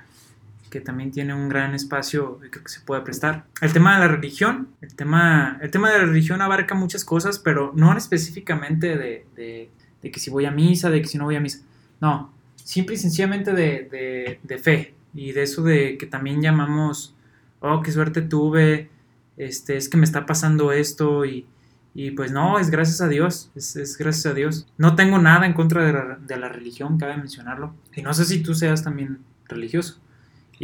que 0.73 0.81
también 0.81 1.11
tiene 1.11 1.35
un 1.35 1.51
gran 1.51 1.75
espacio 1.75 2.41
que 2.41 2.67
se 2.67 2.81
puede 2.81 3.03
prestar. 3.03 3.45
El 3.61 3.75
tema 3.75 3.93
de 3.93 4.01
la 4.01 4.09
religión, 4.09 4.69
el 4.81 4.95
tema, 4.95 5.59
el 5.61 5.71
tema 5.71 5.93
de 5.93 5.99
la 5.99 6.07
religión 6.07 6.41
abarca 6.41 6.75
muchas 6.75 7.05
cosas, 7.05 7.39
pero 7.39 7.75
no 7.77 7.95
específicamente 7.95 8.97
de, 8.97 9.69
que 10.01 10.19
si 10.19 10.31
voy 10.31 10.47
a 10.47 10.51
misa, 10.51 10.89
de 10.89 11.03
que 11.03 11.09
si 11.09 11.19
no 11.19 11.25
voy 11.25 11.37
a 11.37 11.41
misa. 11.41 11.59
No, 12.01 12.33
simple 12.57 12.95
y 12.95 12.99
sencillamente 12.99 13.53
de, 13.53 14.59
fe 14.63 14.95
y 15.13 15.33
de 15.33 15.43
eso 15.43 15.63
de 15.63 15.99
que 15.99 16.07
también 16.07 16.41
llamamos, 16.41 17.15
oh, 17.61 17.83
qué 17.83 17.93
suerte 17.93 18.23
tuve, 18.23 18.89
este, 19.37 19.77
es 19.77 19.91
que 19.91 19.99
me 19.99 20.05
está 20.05 20.25
pasando 20.25 20.73
esto 20.73 21.27
y, 21.27 21.45
y 21.93 22.13
pues 22.13 22.33
no, 22.33 22.59
es 22.59 22.71
gracias 22.71 23.03
a 23.03 23.09
Dios, 23.09 23.51
es, 23.55 23.77
es 23.77 23.99
gracias 23.99 24.25
a 24.25 24.33
Dios. 24.33 24.67
No 24.79 24.95
tengo 24.95 25.19
nada 25.19 25.45
en 25.45 25.53
contra 25.53 25.85
de 25.85 25.93
la, 25.93 26.17
de 26.17 26.37
la 26.39 26.49
religión, 26.49 26.97
cabe 26.97 27.19
mencionarlo. 27.19 27.75
Y 27.95 28.01
no 28.01 28.15
sé 28.15 28.25
si 28.25 28.43
tú 28.43 28.55
seas 28.55 28.83
también 28.83 29.19
religioso. 29.49 30.02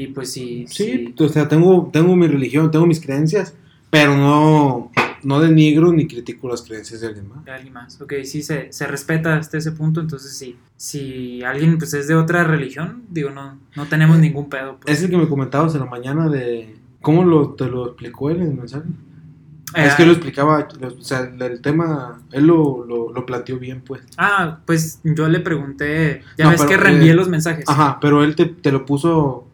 Y 0.00 0.06
pues 0.08 0.32
sí, 0.32 0.64
Sí, 0.68 1.12
o 1.18 1.28
sea, 1.28 1.48
tengo, 1.48 1.90
tengo 1.92 2.14
mi 2.14 2.28
religión, 2.28 2.70
tengo 2.70 2.86
mis 2.86 3.00
creencias, 3.00 3.54
pero 3.90 4.16
no, 4.16 4.92
no 5.24 5.40
denigro 5.40 5.92
ni 5.92 6.06
critico 6.06 6.48
las 6.48 6.62
creencias 6.62 7.00
de 7.00 7.08
alguien 7.08 7.28
más. 7.28 7.44
de 7.44 7.50
alguien 7.50 7.72
más. 7.74 8.00
Ok, 8.00 8.12
sí, 8.22 8.42
se, 8.44 8.72
se 8.72 8.86
respeta 8.86 9.36
hasta 9.36 9.58
ese 9.58 9.72
punto, 9.72 10.00
entonces 10.00 10.38
sí. 10.38 10.56
Si 10.76 11.42
alguien 11.42 11.78
pues 11.78 11.94
es 11.94 12.06
de 12.06 12.14
otra 12.14 12.44
religión, 12.44 13.02
digo, 13.10 13.30
no, 13.30 13.58
no 13.74 13.86
tenemos 13.86 14.18
ningún 14.20 14.48
pedo. 14.48 14.76
pues. 14.80 14.96
Es 14.96 15.02
el 15.02 15.10
que 15.10 15.16
me 15.16 15.26
comentabas 15.28 15.74
en 15.74 15.80
la 15.80 15.86
mañana 15.86 16.28
de... 16.28 16.76
¿Cómo 17.02 17.24
lo, 17.24 17.50
te 17.54 17.66
lo 17.66 17.86
explicó 17.88 18.30
él 18.30 18.36
en 18.36 18.50
el 18.50 18.54
mensaje? 18.54 18.84
Eh, 19.74 19.84
es 19.84 19.94
que 19.96 20.06
lo 20.06 20.12
explicaba, 20.12 20.68
lo- 20.80 20.88
o 20.88 21.02
sea, 21.02 21.20
el, 21.22 21.42
el 21.42 21.60
tema, 21.60 22.22
él 22.30 22.46
lo, 22.46 22.84
lo, 22.84 23.12
lo 23.12 23.26
planteó 23.26 23.58
bien, 23.58 23.82
pues. 23.84 24.02
Ah, 24.16 24.60
pues 24.64 25.00
yo 25.02 25.26
le 25.28 25.40
pregunté, 25.40 26.22
ya 26.36 26.44
No, 26.44 26.50
ves 26.52 26.60
pero, 26.60 26.70
que 26.70 26.76
reenvié 26.76 27.10
eh, 27.10 27.14
los 27.14 27.28
mensajes. 27.28 27.64
Ajá, 27.68 27.98
pero 28.00 28.22
él 28.22 28.36
te, 28.36 28.46
te 28.46 28.70
lo 28.70 28.86
puso 28.86 29.47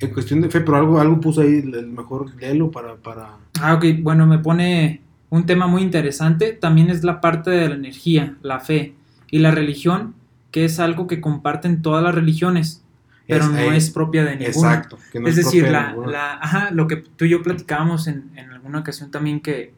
en 0.00 0.12
cuestión 0.12 0.40
de 0.40 0.48
fe, 0.50 0.60
pero 0.60 0.76
algo, 0.78 1.00
algo 1.00 1.20
puso 1.20 1.42
ahí, 1.42 1.58
el 1.58 1.86
mejor 1.88 2.34
léelo 2.40 2.70
para, 2.70 2.96
para... 2.96 3.36
Ah, 3.60 3.74
ok, 3.74 3.84
bueno, 4.00 4.26
me 4.26 4.38
pone 4.38 5.00
un 5.28 5.46
tema 5.46 5.66
muy 5.66 5.82
interesante. 5.82 6.52
También 6.52 6.90
es 6.90 7.04
la 7.04 7.20
parte 7.20 7.50
de 7.50 7.68
la 7.68 7.74
energía, 7.74 8.36
la 8.42 8.60
fe 8.60 8.94
y 9.30 9.38
la 9.38 9.50
religión, 9.50 10.14
que 10.50 10.64
es 10.64 10.80
algo 10.80 11.06
que 11.06 11.20
comparten 11.20 11.82
todas 11.82 12.02
las 12.02 12.14
religiones, 12.14 12.82
pero 13.28 13.44
Es- 13.44 13.50
no 13.50 13.58
eh, 13.58 13.76
es 13.76 13.90
propia 13.90 14.24
de 14.24 14.30
ninguna. 14.36 14.48
Exacto. 14.48 14.98
que 15.12 15.20
no 15.20 15.28
es 15.28 15.36
decir, 15.36 15.64
de 15.64 15.70
la, 15.70 16.38
ajá, 16.40 16.70
lo 16.72 16.86
que 16.88 16.96
tú 16.96 17.26
y 17.26 17.28
yo 17.30 17.42
platicábamos 17.42 18.06
en, 18.08 18.30
en 18.36 18.50
alguna 18.50 18.80
ocasión 18.80 19.10
también, 19.10 19.40
que, 19.40 19.72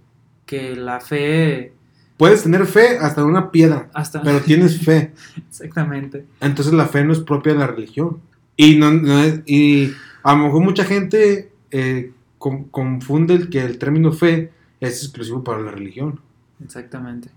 que 0.46 0.74
la 0.76 1.00
fe 1.00 1.72
Puedes 2.16 2.44
tener 2.44 2.64
fe 2.66 2.98
hasta 3.00 3.24
una 3.24 3.50
piedra, 3.50 3.88
hasta... 3.94 4.22
pero 4.22 4.40
tienes 4.40 4.78
fe. 4.80 5.12
Exactamente. 5.48 6.24
Entonces 6.40 6.72
la 6.72 6.86
fe 6.86 7.02
no 7.04 7.12
es 7.12 7.18
propia 7.20 7.52
de 7.54 7.58
la 7.58 7.66
religión. 7.66 8.18
Y, 8.56 8.76
no, 8.76 8.92
no 8.92 9.18
es- 9.22 9.40
y 9.46 9.92
a 10.22 10.34
lo 10.34 10.44
mejor 10.44 10.62
mucha 10.62 10.84
gente 10.84 11.50
eh, 11.70 12.12
con- 12.38 12.64
confunde 12.64 13.34
el 13.34 13.48
que 13.50 13.60
el 13.64 13.78
término 13.78 14.12
fe 14.12 14.50
es 14.80 15.02
exclusivo 15.04 15.42
para 15.44 15.60
la 15.60 15.70
religión. 15.70 16.20
Exactamente. 16.62 17.28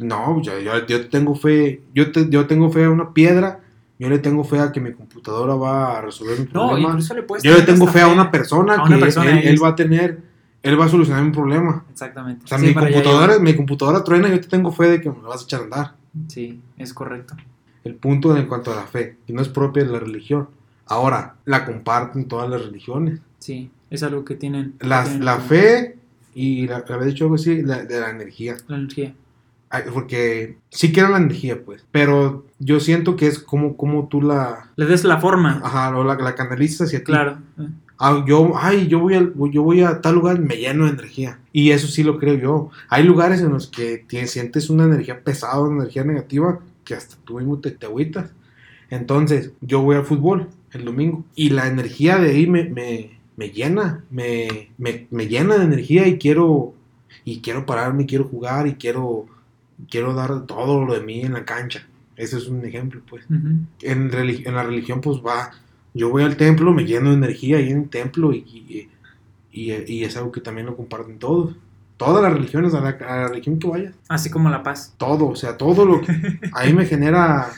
No, 0.00 0.40
yo, 0.42 0.58
yo, 0.60 0.86
yo 0.86 1.08
tengo 1.08 1.34
fe, 1.34 1.80
yo, 1.94 2.12
te- 2.12 2.28
yo 2.30 2.46
tengo 2.46 2.70
fe 2.70 2.84
a 2.84 2.90
una 2.90 3.12
piedra, 3.12 3.60
yo 3.98 4.08
le 4.08 4.18
tengo 4.18 4.44
fe 4.44 4.58
a 4.60 4.70
que 4.72 4.80
mi 4.80 4.92
computadora 4.92 5.54
va 5.54 5.98
a 5.98 6.00
resolver 6.02 6.38
mi 6.38 6.44
No, 6.46 6.50
problema. 6.68 6.88
incluso 6.90 7.14
le 7.14 7.22
puedes 7.22 7.42
yo 7.42 7.54
le 7.54 7.62
tengo 7.62 7.86
fe 7.86 8.00
a 8.00 8.08
una 8.08 8.30
persona 8.30 8.74
a 8.74 8.88
que 8.88 8.96
persona, 8.96 9.40
él, 9.40 9.56
va 9.62 9.68
a 9.68 9.74
tener, 9.76 10.20
él 10.62 10.80
va 10.80 10.84
a 10.84 10.88
solucionar 10.88 11.24
mi 11.24 11.30
problema. 11.32 11.84
Exactamente. 11.90 12.44
O 12.44 12.46
sea, 12.48 12.58
Sí, 12.58 12.66
mi 12.66 12.74
computadora, 12.74 13.34
iba. 13.34 13.42
mi 13.42 13.54
computadora 13.56 14.04
truena, 14.04 14.28
yo 14.28 14.40
te 14.40 14.48
tengo 14.48 14.70
fe 14.72 14.84
de 14.90 15.00
que 15.00 15.10
me 15.10 15.16
la 15.22 15.28
vas 15.28 15.42
a 15.42 15.44
echar 15.44 15.60
a 15.60 15.64
andar. 15.64 15.94
Sí, 16.28 16.60
es 16.78 16.94
correcto. 16.94 17.34
El 17.82 17.96
punto 17.96 18.36
en 18.36 18.46
cuanto 18.46 18.72
a 18.72 18.76
la 18.76 18.82
fe, 18.86 19.16
y 19.26 19.32
no 19.32 19.42
es 19.42 19.48
propia 19.48 19.84
de 19.84 19.90
la 19.90 19.98
religión. 19.98 20.48
Ahora, 20.86 21.36
la 21.44 21.64
comparten 21.64 22.26
todas 22.28 22.48
las 22.50 22.64
religiones. 22.64 23.20
Sí, 23.38 23.70
es 23.90 24.02
algo 24.02 24.24
que 24.24 24.34
tienen. 24.34 24.74
que 24.78 24.86
La, 24.86 25.02
tienen 25.04 25.24
la 25.24 25.38
fe 25.38 25.96
y 26.34 26.66
la, 26.66 26.84
había 26.88 27.06
dicho 27.06 27.24
algo 27.24 27.36
así, 27.36 27.62
la- 27.62 27.84
de 27.84 28.00
la 28.00 28.10
energía. 28.10 28.56
La 28.68 28.76
energía. 28.76 29.14
Ay, 29.70 29.82
Porque 29.92 30.58
sí 30.70 30.92
quiero 30.92 31.08
la 31.08 31.16
energía, 31.16 31.62
pues. 31.64 31.84
Pero 31.90 32.44
yo 32.58 32.80
siento 32.80 33.16
que 33.16 33.26
es 33.26 33.38
como, 33.38 33.76
como 33.76 34.08
tú 34.08 34.22
la, 34.22 34.70
Le 34.76 34.86
des 34.86 35.04
la 35.04 35.18
forma. 35.18 35.60
ajá, 35.64 35.96
o 35.96 36.04
la, 36.04 36.14
la 36.16 36.34
canalizas 36.34 36.88
hacia 36.88 37.00
ti. 37.00 37.06
Claro. 37.06 37.38
Ah, 37.98 38.24
yo, 38.26 38.52
ay, 38.56 38.88
yo 38.88 38.98
voy, 38.98 39.14
a, 39.14 39.20
yo 39.52 39.62
voy 39.62 39.82
a 39.82 40.00
tal 40.00 40.16
lugar, 40.16 40.38
me 40.40 40.56
lleno 40.56 40.84
de 40.84 40.90
energía. 40.90 41.38
Y 41.52 41.70
eso 41.70 41.86
sí 41.86 42.02
lo 42.02 42.18
creo 42.18 42.34
yo. 42.34 42.70
Hay 42.88 43.04
lugares 43.04 43.40
en 43.40 43.50
los 43.50 43.68
que 43.68 44.04
tienes, 44.06 44.32
sientes 44.32 44.68
una 44.68 44.84
energía 44.84 45.20
pesada, 45.20 45.60
una 45.60 45.82
energía 45.82 46.04
negativa, 46.04 46.58
que 46.84 46.94
hasta 46.94 47.16
tú 47.24 47.38
mismo 47.38 47.58
te, 47.60 47.70
te 47.70 47.86
agüitas. 47.86 48.30
Entonces, 48.94 49.52
yo 49.60 49.80
voy 49.82 49.96
al 49.96 50.04
fútbol 50.04 50.48
el 50.72 50.84
domingo 50.84 51.24
y 51.34 51.50
la 51.50 51.66
energía 51.68 52.18
de 52.18 52.30
ahí 52.30 52.46
me, 52.46 52.64
me, 52.64 53.10
me 53.36 53.50
llena, 53.50 54.04
me, 54.10 54.70
me, 54.78 55.06
me 55.10 55.26
llena 55.26 55.56
de 55.58 55.64
energía 55.64 56.06
y 56.08 56.18
quiero, 56.18 56.74
y 57.24 57.40
quiero 57.40 57.64
pararme, 57.66 58.06
quiero 58.06 58.24
jugar 58.24 58.66
y 58.66 58.74
quiero, 58.74 59.26
quiero 59.90 60.14
dar 60.14 60.46
todo 60.46 60.84
lo 60.84 60.94
de 60.94 61.00
mí 61.00 61.22
en 61.22 61.32
la 61.34 61.44
cancha. 61.44 61.86
Ese 62.16 62.36
es 62.38 62.46
un 62.48 62.64
ejemplo, 62.64 63.00
pues 63.08 63.24
en, 63.82 64.10
en 64.12 64.54
la 64.54 64.62
religión, 64.62 65.00
pues 65.00 65.18
va, 65.18 65.50
yo 65.94 66.10
voy 66.10 66.22
al 66.22 66.36
templo, 66.36 66.72
me 66.72 66.84
lleno 66.84 67.10
de 67.10 67.16
energía 67.16 67.56
ahí 67.58 67.70
en 67.70 67.82
el 67.82 67.88
templo 67.88 68.32
y, 68.32 68.38
y, 68.38 68.88
y- 69.52 69.92
y 69.92 70.04
es 70.04 70.16
algo 70.16 70.32
que 70.32 70.40
también 70.40 70.66
lo 70.66 70.76
comparten 70.76 71.18
todos. 71.18 71.56
Todas 71.96 72.22
las 72.22 72.32
religiones, 72.32 72.74
a 72.74 72.80
la, 72.80 72.88
a 72.90 73.16
la 73.22 73.28
religión 73.28 73.58
que 73.58 73.68
vayas, 73.68 73.94
Así 74.08 74.28
como 74.28 74.50
la 74.50 74.62
paz. 74.64 74.92
todo, 74.98 75.26
o 75.28 75.36
sea, 75.36 75.56
todo 75.56 75.84
lo 75.86 76.00
que 76.00 76.12
ahí 76.52 76.72
me 76.72 76.86
genera, 76.86 77.52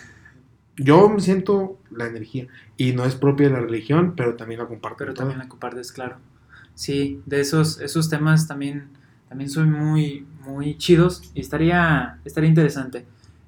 yo 0.77 1.09
me 1.09 1.21
siento 1.21 1.79
la 1.91 2.07
energía 2.07 2.47
y 2.77 2.93
no 2.93 3.05
es 3.05 3.15
propia 3.15 3.49
de 3.49 3.55
la 3.55 3.61
religión, 3.61 4.15
pero 4.17 4.37
también 4.37 4.61
la 4.61 4.67
comparten 4.67 5.07
Pero 5.07 5.15
también 5.15 5.39
la 5.39 5.49
compartes, 5.49 5.93
claro. 5.93 6.17
Sí, 6.75 7.23
de 7.27 7.41
esos, 7.41 7.81
esos 7.81 8.11
temas 8.11 8.47
también, 8.47 8.89
también 9.29 9.49
son 9.51 9.73
muy, 9.73 10.27
muy 10.45 10.77
chidos 10.77 11.31
y 11.35 11.41
estaría, 11.41 12.19
estaría 12.25 12.49
interesante. 12.49 13.07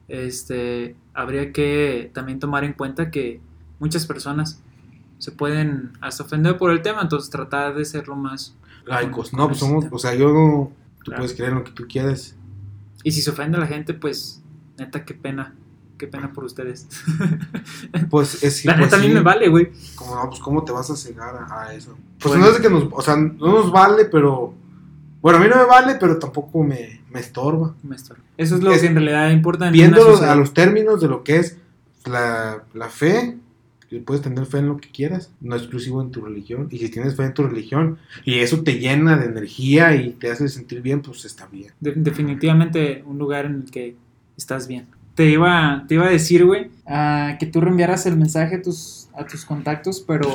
Este, 0.09 0.97
habría 1.13 1.53
que 1.53 2.11
también 2.15 2.39
tomar 2.39 2.65
en 2.65 2.73
cuenta 2.73 3.11
que 3.11 3.41
muchas 3.79 4.07
personas 4.07 4.63
se 5.19 5.33
pueden 5.33 5.93
hasta 6.01 6.23
ofender 6.23 6.57
por 6.57 6.71
el 6.71 6.81
tema, 6.81 7.03
entonces 7.03 7.29
tratar 7.29 7.75
de 7.75 7.85
ser 7.85 8.09
lo 8.09 8.17
más 8.17 8.57
Laicos, 8.87 9.33
no, 9.35 9.49
pues 9.49 9.59
somos, 9.59 9.85
o 9.91 9.99
sea, 9.99 10.15
yo 10.15 10.33
no, 10.33 10.73
tú 10.99 11.05
Claro. 11.05 11.23
puedes 11.23 11.37
creer 11.37 11.53
lo 11.53 11.65
que 11.65 11.73
tú 11.73 11.87
quieras. 11.89 12.35
Y 13.03 13.13
si 13.13 13.21
se 13.23 13.31
ofende 13.31 13.57
a 13.57 13.61
la 13.61 13.67
gente, 13.67 13.95
pues 13.95 14.43
neta, 14.79 15.05
qué 15.05 15.15
pena, 15.15 15.55
qué 15.99 16.07
pena 16.07 16.33
por 16.33 16.45
ustedes. 16.45 16.87
Pues 18.11 18.43
es 18.43 18.65
la 18.65 18.77
neta 18.77 18.97
a 18.97 18.99
mí 19.01 19.09
me 19.09 19.21
vale, 19.21 19.49
güey. 19.49 19.69
Como 19.95 20.15
no, 20.15 20.29
pues 20.31 20.41
cómo 20.41 20.65
te 20.65 20.73
vas 20.73 20.91
a 20.91 20.97
cegar 20.97 21.35
a, 21.37 21.63
a 21.63 21.75
eso. 21.75 21.97
Pues 22.19 22.31
Bueno. 22.35 22.45
no 22.47 22.51
es 22.51 22.57
de 22.57 22.63
que 22.63 22.73
nos, 22.73 22.85
o 22.91 23.03
sea, 23.03 23.17
no 23.17 23.53
nos 23.53 23.71
vale, 23.71 24.05
pero 24.07 24.55
bueno, 25.21 25.39
a 25.39 25.43
mí 25.43 25.49
no 25.49 25.57
me 25.57 25.65
vale, 25.67 25.97
pero 26.01 26.19
tampoco 26.19 26.63
me, 26.63 27.01
me 27.11 27.21
estorba. 27.21 27.75
Me 27.83 27.97
estorba. 27.97 28.23
Eso 28.37 28.57
es 28.57 28.63
lo 28.63 28.71
Es- 28.73 28.81
que 28.81 28.87
en 28.87 28.95
realidad 28.95 29.31
importa 29.31 29.65
en 29.67 29.71
una 29.71 29.73
Viéndolo 29.73 30.11
sociedad. 30.13 30.33
a 30.33 30.37
los 30.37 30.55
términos 30.55 31.01
de 31.01 31.09
lo 31.09 31.25
que 31.25 31.37
es 31.39 31.57
la, 32.07 32.63
la 32.75 32.89
fe, 32.89 33.37
que 33.91 33.99
puedes 34.01 34.23
tener 34.23 34.45
fe 34.47 34.59
en 34.59 34.69
lo 34.69 34.77
que 34.77 34.91
quieras, 34.91 35.31
no 35.41 35.57
exclusivo 35.57 36.01
en 36.03 36.11
tu 36.11 36.21
religión. 36.25 36.69
Y 36.71 36.79
si 36.79 36.89
tienes 36.91 37.17
fe 37.17 37.25
en 37.25 37.35
tu 37.35 37.43
religión 37.45 37.99
y 38.25 38.39
eso 38.41 38.63
te 38.63 38.79
llena 38.79 39.17
de 39.17 39.27
energía 39.27 39.95
y 39.97 40.11
te 40.13 40.31
hace 40.31 40.49
sentir 40.49 40.83
bien, 40.83 41.01
pues 41.03 41.25
está 41.25 41.47
bien. 41.47 41.73
De- 41.81 41.93
definitivamente 41.97 43.03
un 43.07 43.19
lugar 43.19 43.47
en 43.47 43.55
el 43.65 43.71
que 43.71 43.97
estás 44.37 44.69
bien. 44.69 44.87
Te 45.19 45.29
iba, 45.29 45.85
te 45.89 45.95
iba 45.95 46.07
a 46.07 46.11
decir, 46.11 46.45
güey, 46.45 46.71
ah, 46.87 47.39
que 47.41 47.47
tú 47.47 47.61
reenviaras 47.61 48.07
el 48.07 48.15
mensaje 48.17 48.55
a 48.55 48.63
tus, 48.63 49.09
a 49.15 49.27
tus 49.27 49.45
contactos, 49.45 50.01
pero 50.07 50.29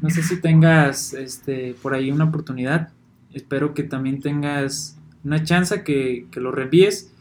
no 0.00 0.08
sé 0.08 0.22
si 0.22 0.40
tengas 0.40 1.12
este, 1.12 1.76
por 1.82 1.92
ahí 1.92 2.10
una 2.10 2.24
oportunidad. 2.24 2.88
Espero 3.34 3.74
que 3.74 3.82
también 3.82 4.22
tengas 4.22 4.96
una 5.24 5.44
chance 5.44 5.84
que, 5.84 6.26
que 6.30 6.40
lo 6.40 6.52
reenvíes 6.52 7.12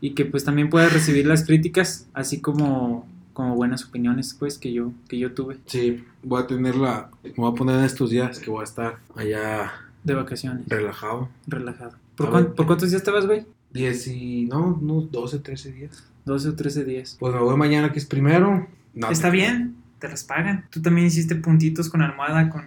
y 0.00 0.14
que 0.14 0.24
pues 0.24 0.44
también 0.44 0.70
puedas 0.70 0.94
recibir 0.94 1.26
las 1.26 1.44
críticas, 1.44 2.08
así 2.14 2.40
como, 2.40 3.06
como 3.34 3.54
buenas 3.54 3.84
opiniones 3.84 4.32
pues 4.32 4.56
que 4.56 4.72
yo, 4.72 4.92
que 5.10 5.18
yo 5.18 5.32
tuve 5.32 5.58
Sí, 5.66 6.06
voy 6.22 6.42
a 6.42 6.46
tenerla, 6.46 7.10
me 7.22 7.34
voy 7.36 7.52
a 7.52 7.54
poner 7.54 7.80
en 7.80 7.84
estos 7.84 8.08
días 8.08 8.38
que 8.38 8.50
voy 8.50 8.62
a 8.62 8.64
estar 8.64 8.96
allá 9.14 9.72
de 10.04 10.14
vacaciones, 10.14 10.66
relajado. 10.68 11.28
relajado. 11.46 11.96
¿Por, 12.16 12.30
cuán-. 12.30 12.54
¿por 12.54 12.66
cuántos 12.66 12.88
días 12.92 13.02
te 13.02 13.10
vas, 13.10 13.26
güey? 13.26 13.44
10 13.72 14.06
y, 14.08 14.44
no, 14.46 14.78
unos 14.80 15.10
12, 15.10 15.38
13 15.40 15.72
días. 15.72 16.04
12 16.24 16.48
o 16.48 16.54
13 16.54 16.84
días. 16.84 17.16
Pues 17.18 17.34
me 17.34 17.40
voy 17.40 17.56
mañana 17.56 17.92
que 17.92 17.98
es 17.98 18.06
primero. 18.06 18.66
No, 18.94 19.10
Está 19.10 19.30
bien, 19.30 19.76
te 19.98 20.08
las 20.08 20.24
pagan. 20.24 20.66
Tú 20.70 20.80
también 20.82 21.06
hiciste 21.06 21.34
puntitos 21.36 21.88
con 21.88 22.02
almohada, 22.02 22.50
con, 22.50 22.62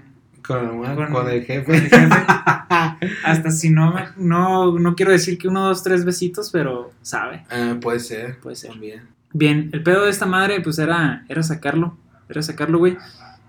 Con, 0.46 0.84
Con- 0.96 1.12
con 1.12 1.30
el 1.30 1.44
jefe. 1.46 1.64
con 1.66 1.76
el 1.76 1.90
jefe. 1.90 2.16
Hasta 3.24 3.52
si 3.52 3.70
no, 3.70 3.94
no, 4.18 4.78
no 4.80 4.96
quiero 4.96 5.12
decir 5.12 5.38
que 5.38 5.48
uno, 5.48 5.68
dos, 5.68 5.84
tres 5.84 6.06
besitos, 6.06 6.50
pero 6.52 6.92
sabe. 7.02 7.46
Eh, 7.52 7.78
puede 7.82 8.00
ser, 8.00 8.40
Puede 8.40 8.56
ser. 8.56 8.72
también. 8.72 9.02
Bien, 9.34 9.70
el 9.74 9.82
pedo 9.84 10.04
de 10.06 10.12
esta 10.12 10.26
madre, 10.26 10.60
pues 10.62 10.78
era, 10.80 11.26
era 11.30 11.42
sacarlo, 11.44 11.98
era 12.30 12.42
sacarlo, 12.42 12.80
güey. 12.80 12.98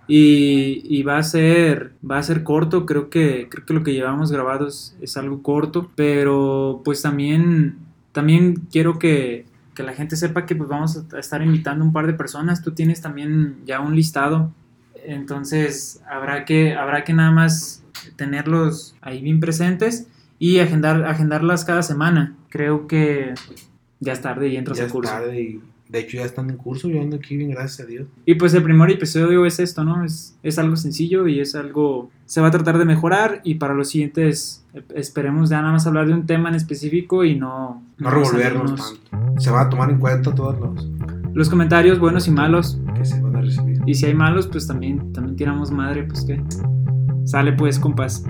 Y, 0.08 0.82
y 0.84 1.02
va 1.04 1.18
a 1.18 1.22
ser, 1.22 1.92
va 2.08 2.18
a 2.18 2.22
ser 2.22 2.42
corto, 2.42 2.86
creo 2.86 3.08
que, 3.08 3.48
creo 3.48 3.64
que 3.64 3.72
lo 3.74 3.82
que 3.84 3.92
llevamos 3.92 4.32
grabado 4.32 4.66
es, 4.66 4.96
es 5.00 5.16
algo 5.16 5.42
corto, 5.42 5.90
pero 5.94 6.82
pues 6.84 7.02
también, 7.02 7.76
también 8.12 8.56
quiero 8.70 8.98
que, 8.98 9.46
que 9.74 9.82
la 9.82 9.94
gente 9.94 10.16
sepa 10.16 10.44
que 10.44 10.54
pues 10.56 10.68
vamos 10.68 11.04
a 11.12 11.18
estar 11.18 11.40
invitando 11.42 11.84
un 11.84 11.92
par 11.92 12.06
de 12.06 12.14
personas. 12.14 12.62
Tú 12.62 12.72
tienes 12.72 13.00
también 13.00 13.58
ya 13.64 13.80
un 13.80 13.94
listado. 13.96 14.52
Entonces 15.04 16.02
habrá 16.08 16.44
que, 16.44 16.74
habrá 16.74 17.04
que 17.04 17.12
nada 17.12 17.30
más 17.30 17.82
tenerlos 18.16 18.94
ahí 19.00 19.22
bien 19.22 19.40
presentes 19.40 20.06
y 20.38 20.58
agendar, 20.58 21.04
agendarlas 21.04 21.64
cada 21.64 21.82
semana. 21.82 22.36
Creo 22.50 22.86
que 22.86 23.34
ya 24.00 24.12
es 24.12 24.20
tarde 24.20 24.48
y 24.48 24.56
entras 24.56 24.78
Ya 24.78 24.84
al 24.84 24.88
es 24.88 24.92
curso. 24.92 25.12
tarde 25.12 25.40
y 25.40 25.60
de 25.92 26.00
hecho 26.00 26.16
ya 26.16 26.24
están 26.24 26.48
en 26.48 26.56
curso, 26.56 26.88
yo 26.88 27.02
ando 27.02 27.16
aquí 27.16 27.36
bien, 27.36 27.50
gracias 27.50 27.80
a 27.80 27.88
Dios. 27.88 28.06
Y 28.24 28.34
pues 28.36 28.54
el 28.54 28.62
primer 28.62 28.90
episodio 28.90 29.44
es 29.44 29.60
esto, 29.60 29.84
¿no? 29.84 30.04
Es, 30.04 30.38
es 30.42 30.58
algo 30.58 30.74
sencillo 30.76 31.28
y 31.28 31.38
es 31.38 31.54
algo... 31.54 32.10
Se 32.24 32.40
va 32.40 32.48
a 32.48 32.50
tratar 32.50 32.78
de 32.78 32.86
mejorar 32.86 33.42
y 33.44 33.56
para 33.56 33.74
los 33.74 33.90
siguientes 33.90 34.64
eh, 34.72 34.82
esperemos 34.94 35.50
ya 35.50 35.60
nada 35.60 35.72
más 35.72 35.86
hablar 35.86 36.06
de 36.06 36.14
un 36.14 36.24
tema 36.24 36.48
en 36.48 36.54
específico 36.54 37.24
y 37.24 37.36
no... 37.36 37.82
No 37.98 38.10
revolvernos 38.10 39.00
tanto. 39.10 39.40
Se 39.40 39.50
van 39.50 39.66
a 39.66 39.68
tomar 39.68 39.90
en 39.90 39.98
cuenta 39.98 40.34
todos 40.34 40.58
los 40.58 40.88
Los 41.34 41.50
comentarios 41.50 41.98
buenos 41.98 42.26
y 42.26 42.30
malos. 42.30 42.80
que 42.96 43.04
se 43.04 43.20
van 43.20 43.36
a 43.36 43.42
recibir. 43.42 43.78
Y 43.84 43.94
si 43.94 44.06
hay 44.06 44.14
malos, 44.14 44.46
pues 44.46 44.66
también, 44.66 45.12
también 45.12 45.36
tiramos 45.36 45.70
madre, 45.70 46.04
pues 46.04 46.24
qué. 46.24 46.42
Sale 47.26 47.52
pues, 47.52 47.78
compas. 47.78 48.24